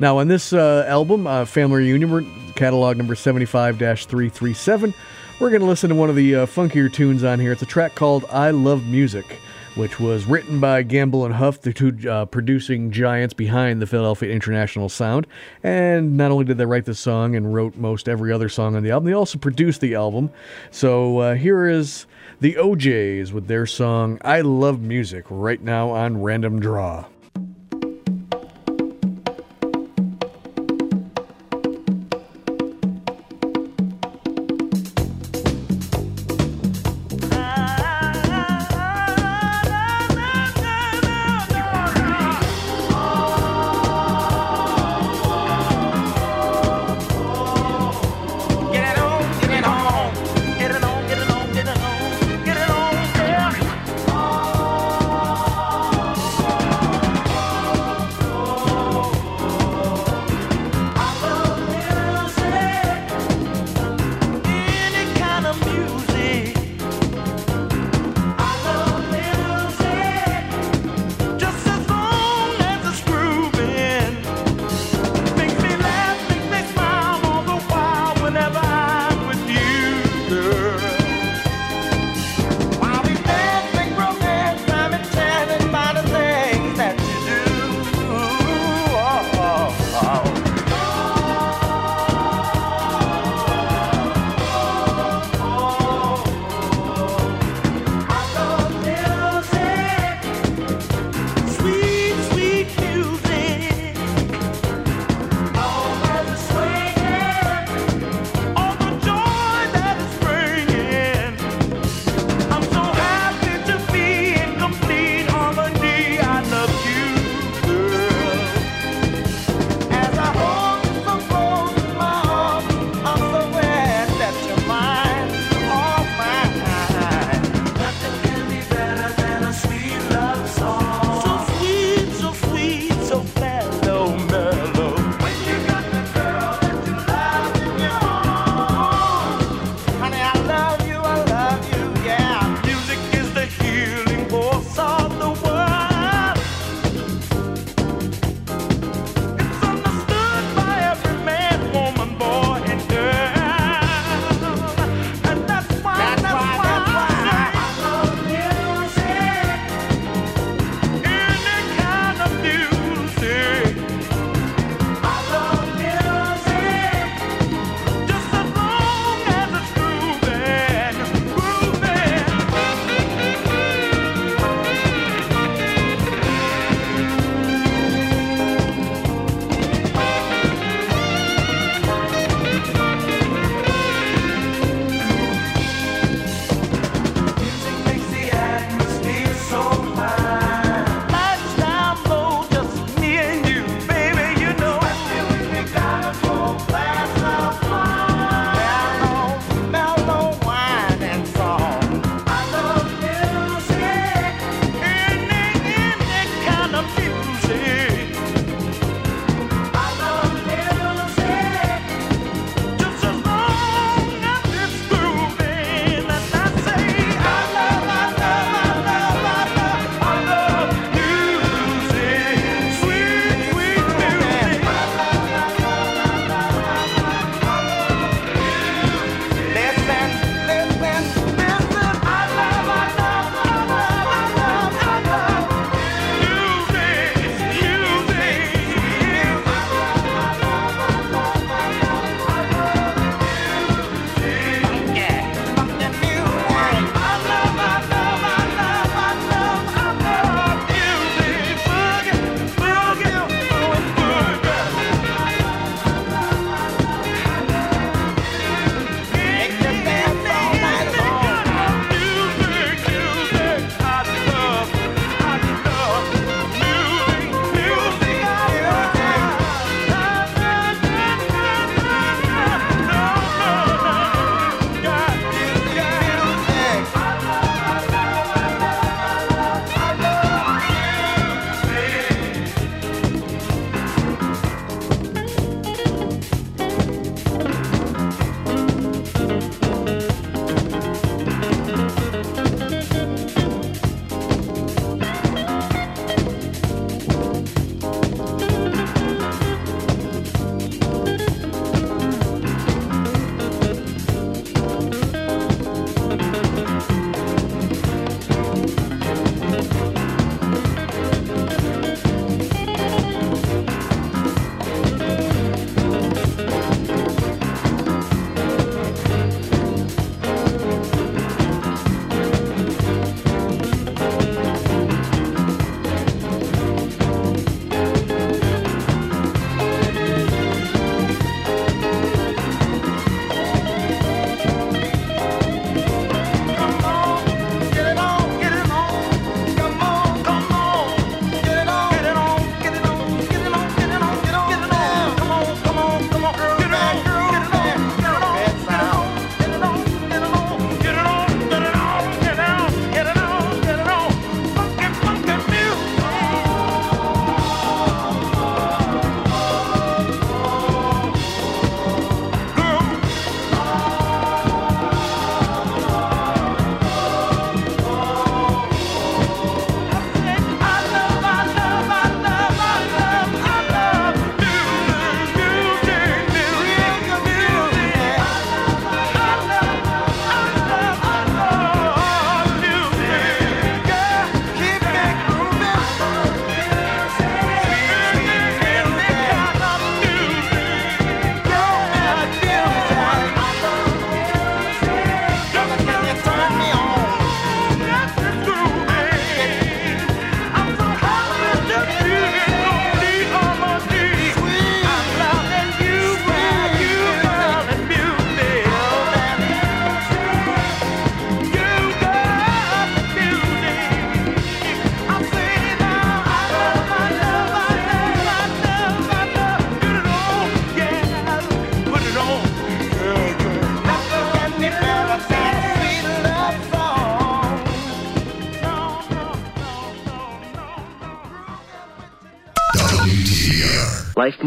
Now, 0.00 0.16
on 0.16 0.28
this 0.28 0.54
uh, 0.54 0.86
album, 0.88 1.26
uh, 1.26 1.44
Family 1.44 1.82
Reunion, 1.82 2.54
catalog 2.54 2.96
number 2.96 3.14
75 3.14 3.76
337, 3.76 4.94
we're 5.38 5.50
going 5.50 5.60
to 5.60 5.66
listen 5.66 5.90
to 5.90 5.94
one 5.94 6.08
of 6.08 6.16
the 6.16 6.36
uh, 6.36 6.46
funkier 6.46 6.90
tunes 6.90 7.22
on 7.22 7.38
here. 7.38 7.52
It's 7.52 7.60
a 7.60 7.66
track 7.66 7.96
called 7.96 8.24
I 8.30 8.50
Love 8.50 8.86
Music, 8.86 9.26
which 9.74 10.00
was 10.00 10.24
written 10.24 10.58
by 10.58 10.84
Gamble 10.84 11.26
and 11.26 11.34
Huff, 11.34 11.60
the 11.60 11.74
two 11.74 11.98
uh, 12.08 12.24
producing 12.24 12.90
giants 12.90 13.34
behind 13.34 13.82
the 13.82 13.86
Philadelphia 13.86 14.32
International 14.32 14.88
Sound. 14.88 15.26
And 15.62 16.16
not 16.16 16.30
only 16.30 16.46
did 16.46 16.56
they 16.56 16.64
write 16.64 16.86
the 16.86 16.94
song 16.94 17.36
and 17.36 17.52
wrote 17.52 17.76
most 17.76 18.08
every 18.08 18.32
other 18.32 18.48
song 18.48 18.76
on 18.76 18.82
the 18.82 18.92
album, 18.92 19.06
they 19.06 19.14
also 19.14 19.36
produced 19.36 19.82
the 19.82 19.96
album. 19.96 20.30
So 20.70 21.18
uh, 21.18 21.34
here 21.34 21.68
is 21.68 22.06
the 22.40 22.56
O'Jays 22.56 23.34
with 23.34 23.48
their 23.48 23.66
song 23.66 24.18
I 24.22 24.40
Love 24.40 24.80
Music 24.80 25.26
right 25.28 25.60
now 25.60 25.90
on 25.90 26.22
Random 26.22 26.58
Draw. 26.58 27.04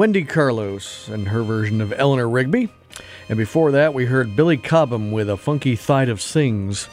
Wendy 0.00 0.24
Carlos 0.24 1.08
and 1.08 1.28
her 1.28 1.42
version 1.42 1.82
of 1.82 1.92
Eleanor 1.92 2.26
Rigby. 2.26 2.70
And 3.28 3.36
before 3.36 3.72
that, 3.72 3.92
we 3.92 4.06
heard 4.06 4.34
Billy 4.34 4.56
Cobham 4.56 5.12
with 5.12 5.28
a 5.28 5.36
funky 5.36 5.76
thide 5.76 6.08
of 6.08 6.22
sings. 6.22 6.88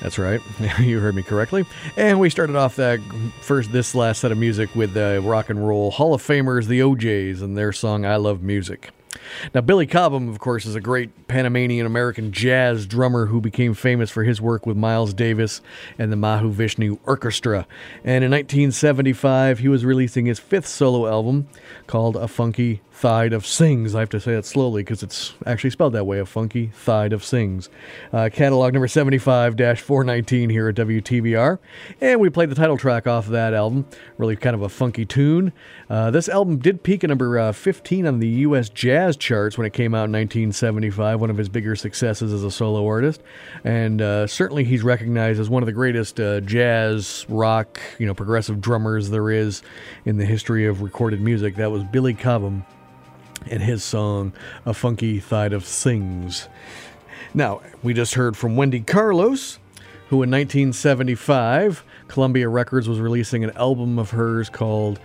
That's 0.00 0.20
right, 0.20 0.40
you 0.78 1.00
heard 1.00 1.16
me 1.16 1.24
correctly. 1.24 1.66
And 1.96 2.20
we 2.20 2.30
started 2.30 2.54
off 2.54 2.76
that 2.76 3.00
first, 3.40 3.72
this 3.72 3.92
last 3.96 4.20
set 4.20 4.30
of 4.30 4.38
music 4.38 4.72
with 4.76 4.94
the 4.94 5.20
rock 5.24 5.50
and 5.50 5.66
roll 5.66 5.90
Hall 5.90 6.14
of 6.14 6.22
Famers, 6.22 6.66
the 6.68 6.80
O'Jays, 6.80 7.42
and 7.42 7.58
their 7.58 7.72
song 7.72 8.06
"I 8.06 8.14
Love 8.14 8.40
Music." 8.40 8.92
Now, 9.54 9.60
Billy 9.60 9.86
Cobham, 9.86 10.28
of 10.28 10.38
course, 10.38 10.66
is 10.66 10.74
a 10.74 10.80
great 10.80 11.28
Panamanian 11.28 11.86
American 11.86 12.32
jazz 12.32 12.86
drummer 12.86 13.26
who 13.26 13.40
became 13.40 13.74
famous 13.74 14.10
for 14.10 14.24
his 14.24 14.40
work 14.40 14.66
with 14.66 14.76
Miles 14.76 15.14
Davis 15.14 15.60
and 15.98 16.12
the 16.12 16.16
Mahavishnu 16.16 16.98
Orchestra. 17.06 17.66
And 18.04 18.24
in 18.24 18.30
1975, 18.30 19.58
he 19.60 19.68
was 19.68 19.84
releasing 19.84 20.26
his 20.26 20.38
fifth 20.38 20.66
solo 20.66 21.06
album 21.06 21.48
called 21.86 22.16
A 22.16 22.28
Funky 22.28 22.80
Thide 22.94 23.32
of 23.32 23.44
Sings. 23.44 23.92
I 23.96 24.00
have 24.00 24.08
to 24.10 24.20
say 24.20 24.36
that 24.36 24.46
slowly 24.46 24.82
because 24.82 25.02
it's 25.02 25.34
actually 25.44 25.70
spelled 25.70 25.94
that 25.94 26.06
way 26.06 26.20
A 26.20 26.24
Funky 26.24 26.68
Thide 26.72 27.12
of 27.12 27.24
Sings. 27.24 27.68
Uh, 28.12 28.30
catalog 28.32 28.72
number 28.72 28.86
75 28.86 29.56
419 29.80 30.48
here 30.48 30.68
at 30.68 30.76
WTBR. 30.76 31.58
And 32.00 32.20
we 32.20 32.30
played 32.30 32.50
the 32.50 32.54
title 32.54 32.78
track 32.78 33.08
off 33.08 33.26
of 33.26 33.32
that 33.32 33.52
album. 33.52 33.86
Really 34.16 34.36
kind 34.36 34.54
of 34.54 34.62
a 34.62 34.68
funky 34.68 35.04
tune. 35.04 35.52
Uh, 35.90 36.12
this 36.12 36.28
album 36.28 36.58
did 36.58 36.84
peak 36.84 37.02
at 37.02 37.08
number 37.08 37.36
uh, 37.36 37.50
15 37.50 38.06
on 38.06 38.20
the 38.20 38.28
U.S. 38.28 38.68
jazz 38.68 39.16
charts 39.16 39.58
when 39.58 39.66
it 39.66 39.72
came 39.72 39.92
out 39.92 40.06
in 40.06 40.12
1975, 40.12 41.20
one 41.20 41.30
of 41.30 41.36
his 41.36 41.48
bigger 41.48 41.74
successes 41.74 42.32
as 42.32 42.44
a 42.44 42.50
solo 42.50 42.86
artist. 42.86 43.20
And 43.64 44.00
uh, 44.00 44.28
certainly 44.28 44.62
he's 44.62 44.84
recognized 44.84 45.40
as 45.40 45.50
one 45.50 45.64
of 45.64 45.66
the 45.66 45.72
greatest 45.72 46.20
uh, 46.20 46.40
jazz, 46.42 47.26
rock, 47.28 47.80
you 47.98 48.06
know, 48.06 48.14
progressive 48.14 48.60
drummers 48.60 49.10
there 49.10 49.32
is 49.32 49.62
in 50.04 50.16
the 50.16 50.24
history 50.24 50.64
of 50.64 50.80
recorded 50.80 51.20
music. 51.20 51.56
That 51.56 51.72
was 51.72 51.82
Billy 51.82 52.14
Cobham 52.14 52.64
and 53.50 53.62
his 53.62 53.82
song, 53.82 54.32
A 54.66 54.74
Funky 54.74 55.20
Thide 55.20 55.52
of 55.52 55.64
Sings. 55.64 56.48
Now, 57.32 57.60
we 57.82 57.94
just 57.94 58.14
heard 58.14 58.36
from 58.36 58.56
Wendy 58.56 58.80
Carlos, 58.80 59.58
who 60.08 60.22
in 60.22 60.30
1975, 60.30 61.84
Columbia 62.08 62.48
Records 62.48 62.88
was 62.88 63.00
releasing 63.00 63.42
an 63.42 63.50
album 63.56 63.98
of 63.98 64.10
hers 64.10 64.48
called 64.48 65.00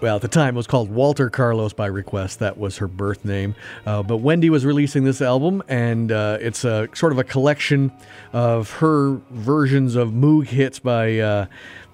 well, 0.00 0.16
at 0.16 0.22
the 0.22 0.28
time 0.28 0.54
it 0.54 0.56
was 0.56 0.66
called 0.66 0.90
Walter 0.90 1.28
Carlos 1.28 1.72
by 1.72 1.86
request. 1.86 2.38
That 2.38 2.56
was 2.56 2.76
her 2.76 2.86
birth 2.86 3.24
name. 3.24 3.56
Uh, 3.84 4.02
but 4.02 4.18
Wendy 4.18 4.48
was 4.48 4.64
releasing 4.64 5.02
this 5.02 5.20
album, 5.20 5.62
and 5.66 6.12
uh, 6.12 6.38
it's 6.40 6.64
a 6.64 6.88
sort 6.94 7.12
of 7.12 7.18
a 7.18 7.24
collection 7.24 7.90
of 8.32 8.70
her 8.74 9.20
versions 9.30 9.96
of 9.96 10.10
Moog 10.10 10.46
hits 10.46 10.78
by 10.78 11.18
uh, 11.18 11.46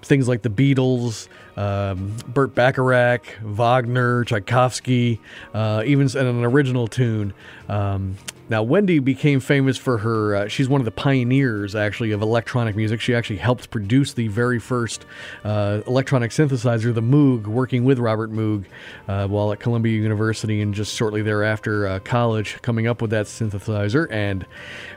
things 0.05 0.29
like 0.29 0.43
the 0.43 0.51
Beatles, 0.51 1.29
um, 1.57 2.17
Burt 2.29 2.55
Bacharach, 2.55 3.27
Wagner, 3.43 4.25
Tchaikovsky, 4.25 5.21
uh, 5.53 5.83
even 5.87 6.15
an 6.17 6.45
original 6.45 6.87
tune. 6.87 7.33
Um, 7.69 8.17
now, 8.51 8.63
Wendy 8.63 8.99
became 8.99 9.41
famous 9.41 9.79
for 9.79 9.99
her, 9.99 10.37
uh, 10.37 10.49
she's 10.49 10.69
one 10.69 10.81
of 10.81 10.85
the 10.85 10.91
pioneers 10.91 11.75
actually 11.75 12.13
of 12.13 12.21
electronic 12.21 12.77
music. 12.77 13.01
She 13.01 13.15
actually 13.15 13.39
helped 13.39 13.71
produce 13.71 14.13
the 14.13 14.29
very 14.29 14.59
first 14.59 15.07
uh, 15.45 15.81
electronic 15.87 16.31
synthesizer, 16.31 16.93
the 16.93 17.01
Moog, 17.01 17.47
working 17.47 17.85
with 17.85 17.99
Robert 17.99 18.31
Moog 18.31 18.67
uh, 19.09 19.27
while 19.29 19.51
at 19.53 19.61
Columbia 19.61 19.99
University 19.99 20.61
and 20.61 20.75
just 20.75 20.95
shortly 20.95 21.23
thereafter 21.23 21.87
uh, 21.87 21.99
college, 22.01 22.61
coming 22.61 22.87
up 22.87 23.01
with 23.01 23.11
that 23.13 23.27
synthesizer 23.27 24.09
and 24.11 24.45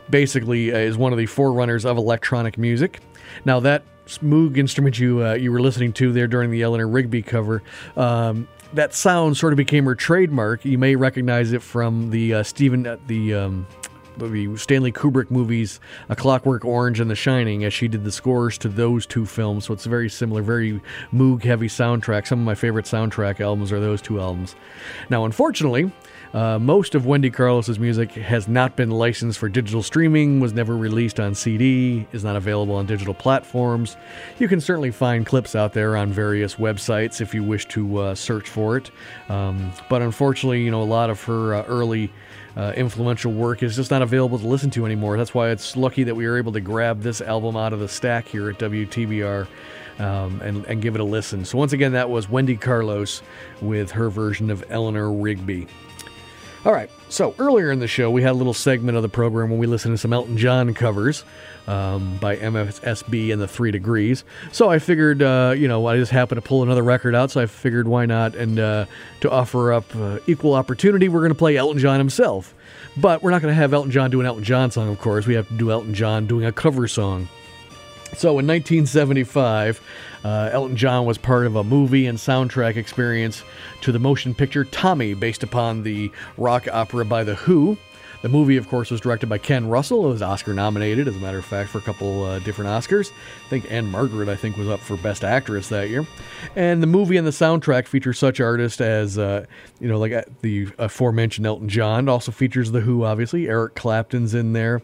basically 0.10 0.74
uh, 0.74 0.78
is 0.78 0.98
one 0.98 1.14
of 1.14 1.18
the 1.18 1.26
forerunners 1.26 1.86
of 1.86 1.98
electronic 1.98 2.58
music. 2.58 3.00
Now, 3.46 3.62
that 3.62 3.84
Moog 4.08 4.58
instrument 4.58 4.98
you 5.00 5.26
uh, 5.26 5.34
you 5.34 5.52
were 5.52 5.62
listening 5.62 5.94
to 5.94 6.12
there 6.12 6.28
during 6.28 6.52
the 6.52 6.62
Eleanor 6.62 6.88
Rigby 6.88 7.22
cover. 7.22 7.62
Um, 7.96 8.48
that 8.74 8.94
sound 8.94 9.38
sort 9.38 9.54
of 9.54 9.58
became 9.58 9.86
her 9.86 9.96
trademark. 9.96 10.66
You 10.66 10.78
may 10.78 10.96
recognize 10.96 11.52
it 11.52 11.62
from 11.62 12.10
the 12.10 12.36
uh, 12.36 12.44
Stephen 12.44 12.86
uh, 12.86 12.98
the 13.08 13.34
um, 13.34 13.68
the 14.18 14.56
Stanley 14.58 14.92
Kubrick 14.92 15.30
movies, 15.30 15.80
A 16.10 16.16
Clockwork 16.16 16.66
Orange 16.66 17.00
and 17.00 17.10
The 17.10 17.16
Shining, 17.16 17.64
as 17.64 17.74
she 17.74 17.88
did 17.88 18.04
the 18.04 18.12
scores 18.12 18.58
to 18.60 18.70
those 18.70 19.06
two 19.06 19.26
films. 19.26 19.66
So 19.66 19.74
it's 19.74 19.86
very 19.86 20.10
similar, 20.10 20.42
very 20.42 20.82
Moog 21.14 21.44
heavy 21.44 21.68
soundtrack. 21.68 22.28
Some 22.28 22.40
of 22.40 22.46
my 22.46 22.56
favorite 22.56 22.86
soundtrack 22.86 23.40
albums 23.40 23.72
are 23.72 23.80
those 23.80 24.02
two 24.02 24.20
albums. 24.20 24.56
Now, 25.10 25.26
unfortunately, 25.26 25.92
uh, 26.34 26.60
most 26.60 26.96
of 26.96 27.06
Wendy 27.06 27.30
Carlos's 27.30 27.80
music 27.80 28.12
has 28.12 28.48
not 28.48 28.76
been 28.76 28.92
licensed 28.92 29.40
for 29.40 29.50
digital 29.50 29.82
streaming, 29.82 30.40
was 30.40 30.54
never 30.54 30.76
released 30.76 31.20
on 31.20 31.34
CD, 31.34 32.06
is 32.12 32.24
not 32.24 32.36
available 32.36 32.76
on 32.76 32.86
digital 32.86 33.14
platforms. 33.14 33.96
You 34.40 34.48
can 34.48 34.60
certainly 34.60 34.92
find 34.92 35.26
clips 35.26 35.56
out 35.56 35.74
there 35.74 35.96
on 35.96 36.12
various 36.12 36.56
websites 36.56 37.22
if 37.22 37.34
you 37.34 37.44
wish 37.44 37.66
to 37.70 37.98
uh, 37.98 38.16
search 38.16 38.50
for 38.50 38.78
it. 38.78 38.92
Um, 39.30 39.72
but 39.90 40.02
unfortunately, 40.02 40.64
you 40.64 40.72
know, 40.72 40.82
a 40.82 40.84
lot 40.84 41.10
of 41.10 41.24
her 41.24 41.56
uh, 41.56 41.64
early 41.64 42.12
uh, 42.58 42.74
influential 42.76 43.32
work 43.32 43.62
is 43.62 43.76
just 43.76 43.92
not 43.92 44.02
available 44.02 44.40
to 44.40 44.48
listen 44.48 44.70
to 44.72 44.86
anymore. 44.86 45.18
That's 45.18 45.34
why 45.34 45.50
it's 45.52 45.78
lucky 45.78 46.04
that 46.04 46.16
we 46.16 46.28
were 46.28 46.38
able 46.38 46.52
to 46.54 46.62
grab 46.62 47.02
this 47.02 47.22
album 47.22 47.56
out 47.56 47.72
of 47.72 47.80
the 47.80 47.88
stack 47.88 48.28
here 48.28 48.50
at 48.50 48.58
WTBR. 48.58 49.48
Um, 50.00 50.40
and, 50.44 50.64
and 50.66 50.80
give 50.80 50.94
it 50.94 51.02
a 51.02 51.04
listen. 51.04 51.44
So, 51.44 51.58
once 51.58 51.74
again, 51.74 51.94
that 51.94 52.08
was 52.08 52.30
Wendy 52.30 52.56
Carlos 52.56 53.24
with 53.62 53.90
her 53.90 54.12
version 54.12 54.52
of 54.52 54.64
Eleanor 54.70 55.12
Rigby. 55.12 55.66
All 56.66 56.74
right, 56.74 56.90
so 57.08 57.36
earlier 57.40 57.72
in 57.72 57.80
the 57.80 57.88
show, 57.88 58.10
we 58.10 58.24
had 58.24 58.32
a 58.32 58.34
little 58.34 58.54
segment 58.54 58.98
of 58.98 59.04
the 59.04 59.10
program 59.10 59.50
when 59.50 59.60
we 59.60 59.68
listened 59.68 59.94
to 59.94 59.98
some 59.98 60.12
Elton 60.12 60.38
John 60.38 60.74
covers 60.74 61.24
um, 61.68 62.18
by 62.18 62.36
MFSB 62.36 63.32
and 63.32 63.42
the 63.42 63.48
Three 63.48 63.72
Degrees. 63.72 64.24
So 64.52 64.70
I 64.70 64.80
figured, 64.80 65.22
uh, 65.22 65.54
you 65.56 65.68
know, 65.68 65.86
I 65.86 65.98
just 65.98 66.12
happened 66.12 66.42
to 66.42 66.48
pull 66.48 66.64
another 66.64 66.84
record 66.84 67.16
out, 67.16 67.32
so 67.32 67.42
I 67.42 67.46
figured 67.46 67.88
why 67.88 68.06
not? 68.06 68.36
And 68.36 68.60
uh, 68.60 68.86
to 69.22 69.30
offer 69.30 69.72
up 69.72 69.96
uh, 69.96 70.20
equal 70.28 70.56
opportunity, 70.56 71.08
we're 71.08 71.22
going 71.22 71.32
to 71.32 71.36
play 71.36 71.56
Elton 71.58 71.80
John 71.80 72.00
himself. 72.00 72.54
But 72.98 73.22
we're 73.22 73.32
not 73.32 73.42
going 73.44 73.52
to 73.52 73.56
have 73.56 73.74
Elton 73.74 73.92
John 73.92 74.10
do 74.10 74.20
an 74.20 74.26
Elton 74.26 74.44
John 74.44 74.72
song, 74.72 74.90
of 74.90 75.00
course. 75.00 75.28
We 75.28 75.36
have 75.36 75.48
to 75.48 75.54
do 75.54 75.72
Elton 75.72 75.94
John 75.94 76.26
doing 76.26 76.46
a 76.46 76.52
cover 76.52 76.88
song. 76.88 77.30
So 78.16 78.40
in 78.40 78.48
1975, 78.48 79.82
uh, 80.24 80.50
Elton 80.52 80.76
John 80.76 81.06
was 81.06 81.18
part 81.18 81.46
of 81.46 81.56
a 81.56 81.64
movie 81.64 82.08
and 82.08 82.18
soundtrack 82.18 82.76
experience 82.76 83.44
to 83.82 83.92
the 83.92 84.00
motion 84.00 84.34
picture 84.34 84.64
Tommy, 84.64 85.14
based 85.14 85.44
upon 85.44 85.84
the 85.84 86.12
rock 86.38 86.68
opera 86.72 87.06
by 87.06 87.24
The 87.24 87.36
Who. 87.36 87.78
The 88.22 88.30
movie, 88.30 88.58
of 88.58 88.68
course, 88.68 88.90
was 88.90 89.00
directed 89.00 89.30
by 89.30 89.38
Ken 89.38 89.68
Russell. 89.68 90.06
It 90.06 90.10
was 90.10 90.22
Oscar 90.22 90.54
nominated, 90.54 91.08
as 91.08 91.16
a 91.16 91.20
matter 91.20 91.38
of 91.38 91.46
fact, 91.46 91.70
for 91.70 91.78
a 91.78 91.82
couple 91.82 92.24
uh, 92.24 92.40
different 92.40 92.70
Oscars. 92.70 93.12
I 93.46 93.50
think 93.50 93.72
Ann-Margret, 93.72 94.28
I 94.28 94.36
think, 94.36 94.58
was 94.58 94.68
up 94.68 94.80
for 94.80 94.98
Best 94.98 95.24
Actress 95.24 95.70
that 95.70 95.90
year. 95.90 96.06
And 96.56 96.82
the 96.82 96.88
movie 96.88 97.18
and 97.18 97.28
the 97.28 97.32
soundtrack 97.32 97.86
feature 97.86 98.14
such 98.14 98.40
artists 98.40 98.82
as, 98.82 99.20
uh, 99.20 99.46
you 99.80 99.88
know, 99.88 100.00
like 100.00 100.14
uh, 100.14 100.24
the 100.42 100.68
aforementioned 100.80 101.46
Elton 101.46 101.70
John. 101.70 102.08
It 102.08 102.12
also 102.12 102.32
features 102.32 102.72
The 102.72 102.82
Who, 102.82 103.04
obviously. 103.04 103.48
Eric 103.48 103.76
Clapton's 103.76 104.34
in 104.34 104.54
there. 104.54 104.82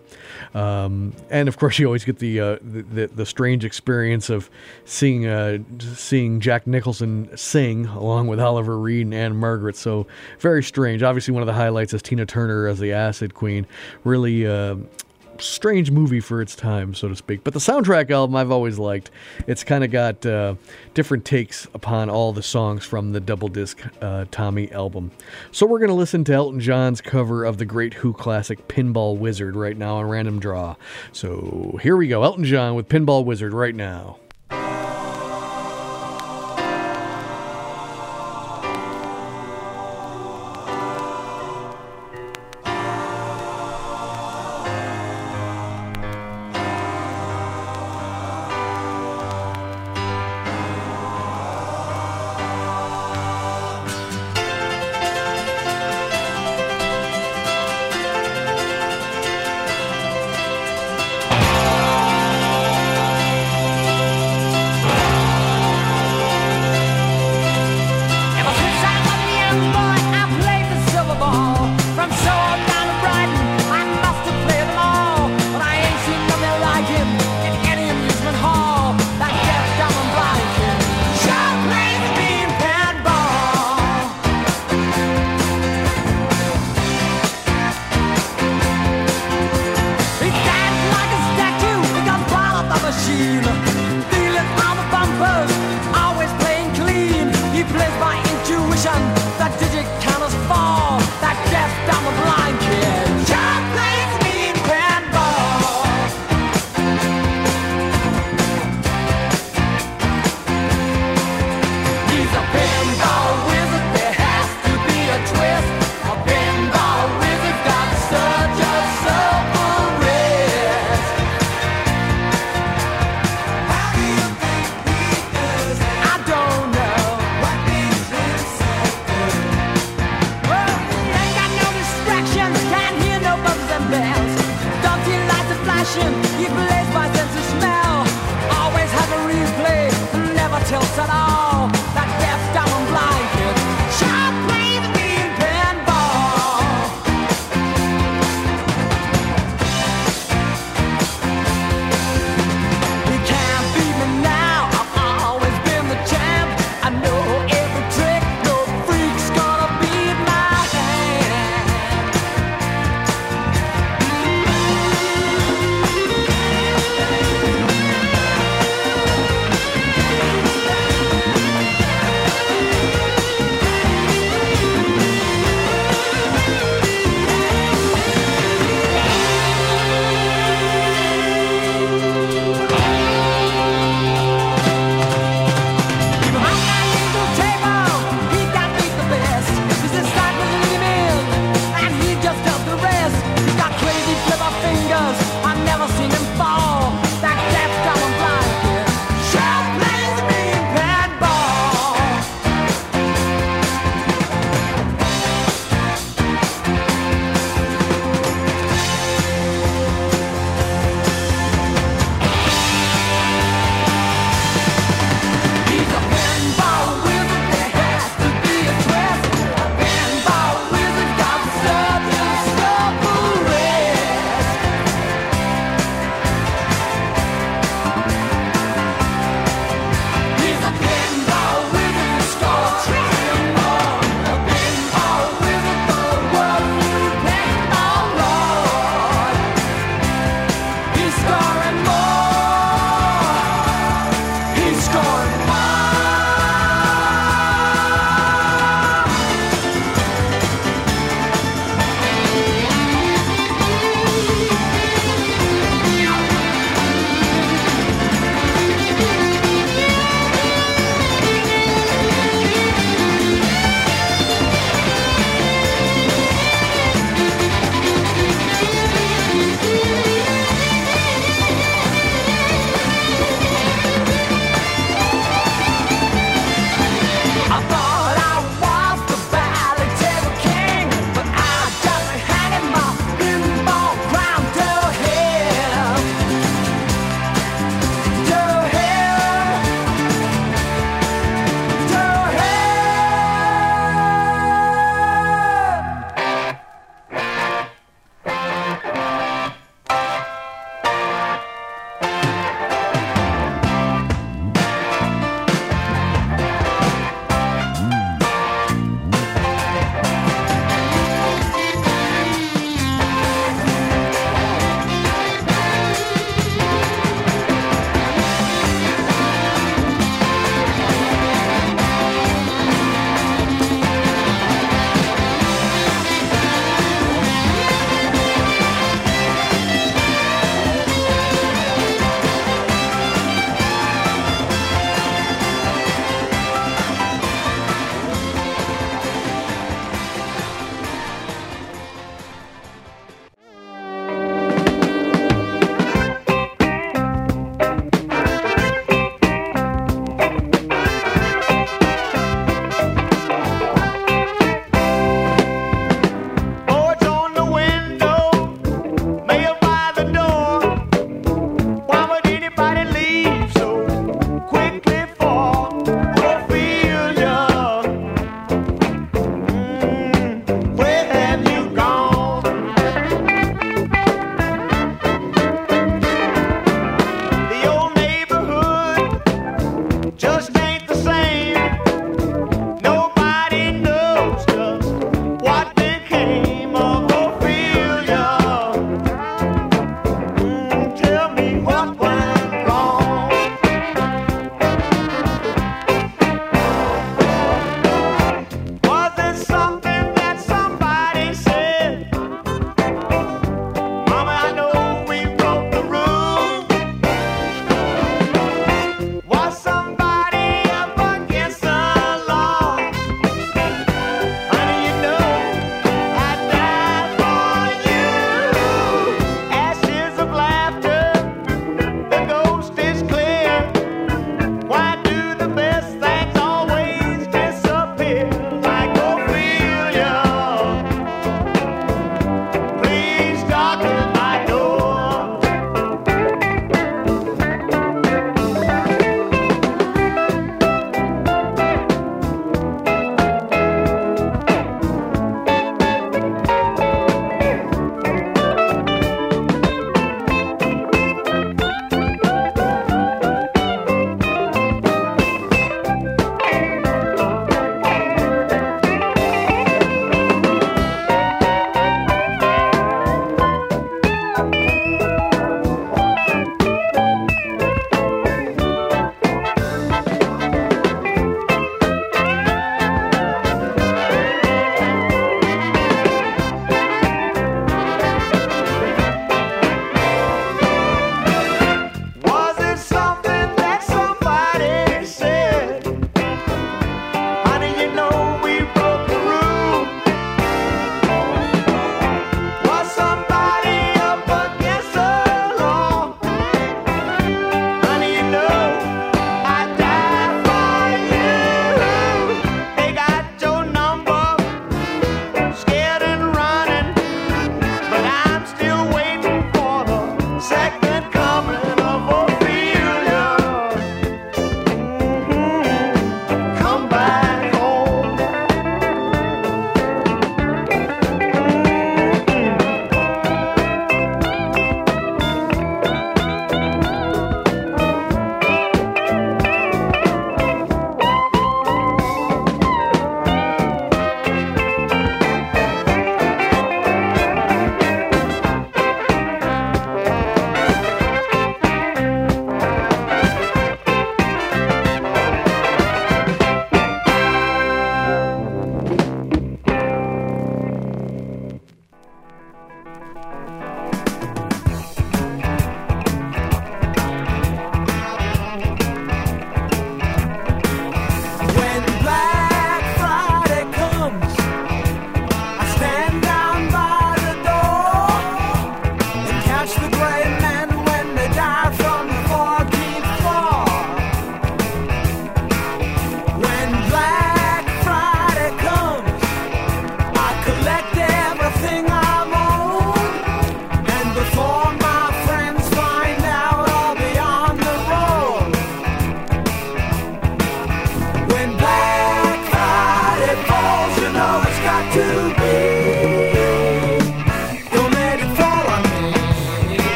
Um, 0.54 1.14
and, 1.32 1.48
of 1.48 1.58
course, 1.58 1.80
you 1.80 1.88
always 1.88 2.06
get 2.06 2.20
the, 2.20 2.40
uh, 2.40 2.58
the, 2.62 2.82
the, 2.84 3.08
the, 3.08 3.26
strange 3.26 3.66
experience 3.66 4.30
of 4.30 4.50
seeing, 4.86 5.26
uh, 5.26 5.58
seeing 5.96 6.40
Jack 6.40 6.68
Nicholson 6.68 7.36
sing 7.36 7.88
along 7.88 8.28
with 8.28 8.40
Oliver 8.40 8.78
Reed 8.78 9.08
and 9.08 9.14
Ann-Margret. 9.14 9.76
So, 9.76 10.06
very 10.40 10.62
strange. 10.62 11.02
Obviously, 11.02 11.34
one 11.34 11.42
of 11.42 11.48
the 11.48 11.54
highlights 11.54 11.94
is 11.94 12.02
Tina 12.04 12.26
Turner 12.26 12.68
as 12.68 12.80
the 12.80 12.92
acid 12.92 13.23
Acid 13.24 13.34
Queen. 13.34 13.66
Really 14.04 14.46
uh, 14.46 14.76
strange 15.38 15.92
movie 15.92 16.20
for 16.20 16.42
its 16.42 16.58
time, 16.58 16.94
so 16.94 17.08
to 17.08 17.16
speak. 17.16 17.42
But 17.46 17.54
the 17.54 17.60
soundtrack 17.60 18.12
album 18.12 18.36
I've 18.36 18.52
always 18.52 18.78
liked. 18.78 19.12
It's 19.48 19.64
kind 19.64 19.86
of 19.86 19.92
got 19.92 20.26
uh, 20.26 20.56
different 20.94 21.24
takes 21.24 21.66
upon 21.74 22.10
all 22.10 22.34
the 22.34 22.44
songs 22.44 22.84
from 22.84 23.14
the 23.14 23.22
double 23.22 23.48
disc 23.48 23.82
uh, 24.02 24.26
Tommy 24.30 24.70
album. 24.74 25.12
So 25.54 25.66
we're 25.66 25.80
going 25.80 25.90
to 25.90 25.96
listen 25.96 26.26
to 26.26 26.34
Elton 26.34 26.60
John's 26.60 27.00
cover 27.00 27.46
of 27.46 27.58
the 27.60 27.66
great 27.66 27.94
Who 27.94 28.12
classic 28.12 28.68
Pinball 28.68 29.18
Wizard 29.18 29.56
right 29.56 29.78
now 29.78 29.96
on 29.96 30.10
Random 30.10 30.40
Draw. 30.40 30.76
So 31.14 31.80
here 31.82 31.96
we 31.96 32.10
go 32.10 32.24
Elton 32.24 32.44
John 32.44 32.76
with 32.76 32.90
Pinball 32.90 33.24
Wizard 33.24 33.54
right 33.54 33.76
now. 33.76 34.18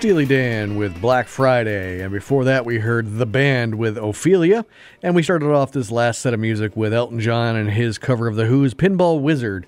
Steely 0.00 0.24
Dan 0.24 0.76
with 0.76 0.98
Black 0.98 1.28
Friday, 1.28 2.00
and 2.00 2.10
before 2.10 2.44
that 2.44 2.64
we 2.64 2.78
heard 2.78 3.18
The 3.18 3.26
Band 3.26 3.74
with 3.74 3.98
Ophelia, 3.98 4.64
and 5.02 5.14
we 5.14 5.22
started 5.22 5.52
off 5.52 5.72
this 5.72 5.90
last 5.90 6.22
set 6.22 6.32
of 6.32 6.40
music 6.40 6.74
with 6.74 6.94
Elton 6.94 7.20
John 7.20 7.54
and 7.54 7.68
his 7.68 7.98
cover 7.98 8.26
of 8.26 8.34
The 8.34 8.46
Who's 8.46 8.72
Pinball 8.72 9.20
Wizard, 9.20 9.66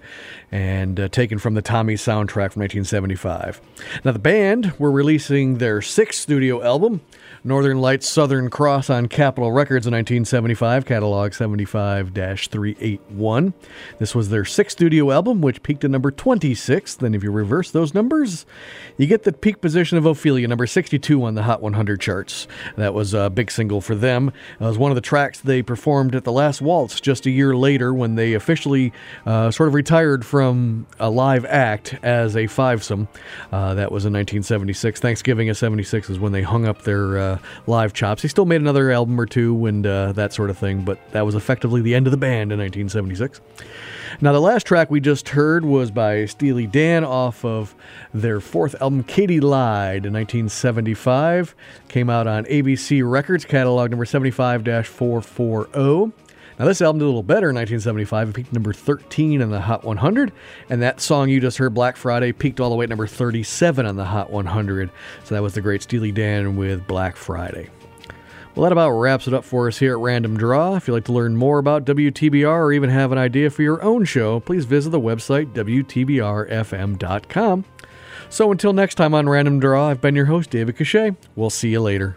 and 0.51 0.99
uh, 0.99 1.09
taken 1.09 1.39
from 1.39 1.53
the 1.53 1.61
Tommy 1.61 1.97
soundtrack 1.97 2.53
from 2.53 2.63
1975. 2.63 3.61
Now 4.07 4.13
the 4.13 4.19
band 4.19 4.73
were 4.79 4.91
releasing 4.91 5.59
their 5.59 5.83
sixth 5.83 6.23
studio 6.23 6.63
album, 6.63 7.03
Northern 7.45 7.81
Lights 7.81 8.09
Southern 8.09 8.51
Cross 8.51 8.89
on 8.89 9.09
Capitol 9.09 9.51
Records 9.51 9.85
in 9.85 9.93
1975, 9.93 10.87
catalog 10.87 11.33
75 11.33 12.13
381. 12.15 13.55
This 13.99 14.15
was 14.15 14.29
their 14.29 14.45
sixth 14.45 14.79
studio 14.79 15.11
album, 15.11 15.41
which 15.41 15.61
peaked 15.65 15.83
at 15.83 15.91
number 15.91 16.13
26. 16.13 16.95
Then, 16.95 17.17
if 17.17 17.25
you 17.25 17.33
reverse 17.33 17.73
those 17.73 17.95
numbers, 17.95 18.47
you 18.97 19.09
get 19.09 19.25
the 19.25 19.33
peak 19.33 19.61
position 19.61 19.99
of 19.99 20.07
Ophelia, 20.07 20.47
number 20.47 20.69
62 20.69 21.25
on 21.25 21.35
the 21.35 21.43
Hot 21.43 21.61
100 21.61 22.01
charts. 22.01 22.47
That 22.77 22.95
was 22.95 23.13
a 23.13 23.29
big 23.29 23.51
single 23.51 23.81
for 23.81 23.97
them. 23.97 24.29
It 24.61 24.65
was 24.65 24.79
one 24.79 24.93
of 24.93 24.95
the 24.95 25.01
tracks 25.01 25.41
they 25.41 25.63
performed 25.63 26.15
at 26.15 26.23
the 26.23 26.31
last 26.31 26.63
waltz 26.63 27.01
just 27.01 27.27
a 27.27 27.31
year 27.31 27.57
later 27.57 27.93
when 27.93 28.15
they 28.15 28.35
officially 28.35 28.93
uh, 29.27 29.51
sort 29.51 29.67
of 29.67 29.75
retired 29.75 30.25
from 30.25 30.87
a 31.01 31.11
live 31.11 31.45
act 31.47 31.97
as 32.05 32.37
a 32.37 32.45
fivesome. 32.45 33.09
Uh, 33.51 33.75
that 33.75 33.91
was 33.91 34.05
in 34.05 34.13
1976. 34.13 35.01
Thanksgiving 35.01 35.49
of 35.51 35.57
76 35.57 36.09
is 36.09 36.21
when 36.21 36.31
they 36.31 36.43
hung 36.43 36.67
up 36.67 36.83
their 36.83 37.19
uh, 37.19 37.32
live 37.67 37.93
chops. 37.93 38.23
He 38.23 38.29
still 38.29 38.47
made 38.47 38.61
another 38.61 38.91
album 38.91 39.21
or 39.21 39.27
two 39.27 39.67
and 39.67 39.87
uh, 39.87 40.13
that 40.13 40.33
sort 40.33 40.51
of 40.51 40.59
thing, 40.59 40.85
but 40.85 40.99
that 41.13 41.27
was 41.27 41.35
effectively 41.35 41.81
the 41.81 41.95
end 41.95 42.07
of 42.07 42.11
the 42.11 42.17
band 42.17 42.53
in 42.53 42.59
1976. 42.59 43.41
Now, 44.21 44.33
the 44.33 44.41
last 44.41 44.67
track 44.67 44.91
we 44.91 45.01
just 45.01 45.31
heard 45.31 45.65
was 45.65 45.91
by 45.91 46.27
Steely 46.27 46.67
Dan 46.67 47.05
off 47.05 47.45
of 47.45 47.75
their 48.13 48.41
fourth 48.41 48.81
album, 48.81 49.03
Katy 49.05 49.41
Lied, 49.41 50.05
in 50.07 50.13
1975. 50.13 51.55
Came 51.89 52.11
out 52.11 52.27
on 52.27 52.45
ABC 52.45 53.09
Records, 53.09 53.45
catalog 53.45 53.91
number 53.91 54.05
75 54.05 54.65
440. 54.87 56.13
Now, 56.63 56.69
this 56.69 56.81
album 56.81 57.01
did 57.01 57.07
a 57.07 57.07
little 57.07 57.25
better 57.25 57.51
in 57.51 57.57
1975. 57.57 58.29
It 58.29 58.35
peaked 58.37 58.53
number 58.53 58.73
13 58.73 59.43
on 59.43 59.51
the 59.51 59.61
Hot 59.61 59.83
100. 59.83 60.31
And 60.71 60.81
that 60.81 61.01
song 61.01 61.29
you 61.29 61.41
just 61.41 61.59
heard, 61.59 61.75
Black 61.75 61.97
Friday, 61.97 62.31
peaked 62.31 62.61
all 62.61 62.71
the 62.71 62.77
way 62.77 62.85
at 62.85 62.89
number 62.89 63.09
37 63.09 63.85
on 63.85 63.97
the 63.97 64.05
Hot 64.05 64.31
100. 64.31 64.89
So 65.25 65.35
that 65.35 65.43
was 65.43 65.55
the 65.55 65.61
great 65.61 65.83
Steely 65.83 66.13
Dan 66.13 66.57
with 66.57 66.87
Black 66.87 67.17
Friday. 67.17 67.69
Well, 68.55 68.63
that 68.63 68.71
about 68.71 68.91
wraps 68.91 69.27
it 69.27 69.35
up 69.35 69.45
for 69.45 69.67
us 69.67 69.77
here 69.77 69.95
at 69.95 69.99
Random 69.99 70.37
Draw. 70.37 70.77
If 70.77 70.87
you'd 70.87 70.95
like 70.95 71.07
to 71.07 71.13
learn 71.13 71.37
more 71.37 71.59
about 71.59 71.85
WTBR 71.85 72.47
or 72.47 72.73
even 72.73 72.91
have 72.91 73.11
an 73.11 73.19
idea 73.19 73.51
for 73.51 73.63
your 73.63 73.83
own 73.83 74.05
show, 74.05 74.39
please 74.39 74.65
visit 74.65 74.91
the 74.91 75.01
website 75.01 75.53
WTBRFM.com. 75.55 77.65
So 78.31 78.53
until 78.53 78.73
next 78.73 78.95
time 78.95 79.15
on 79.15 79.29
Random 79.29 79.59
Draw, 79.59 79.89
I've 79.89 80.01
been 80.01 80.15
your 80.15 80.27
host, 80.27 80.51
David 80.51 80.77
Cachet. 80.77 81.17
We'll 81.35 81.51
see 81.51 81.71
you 81.71 81.81
later. 81.81 82.15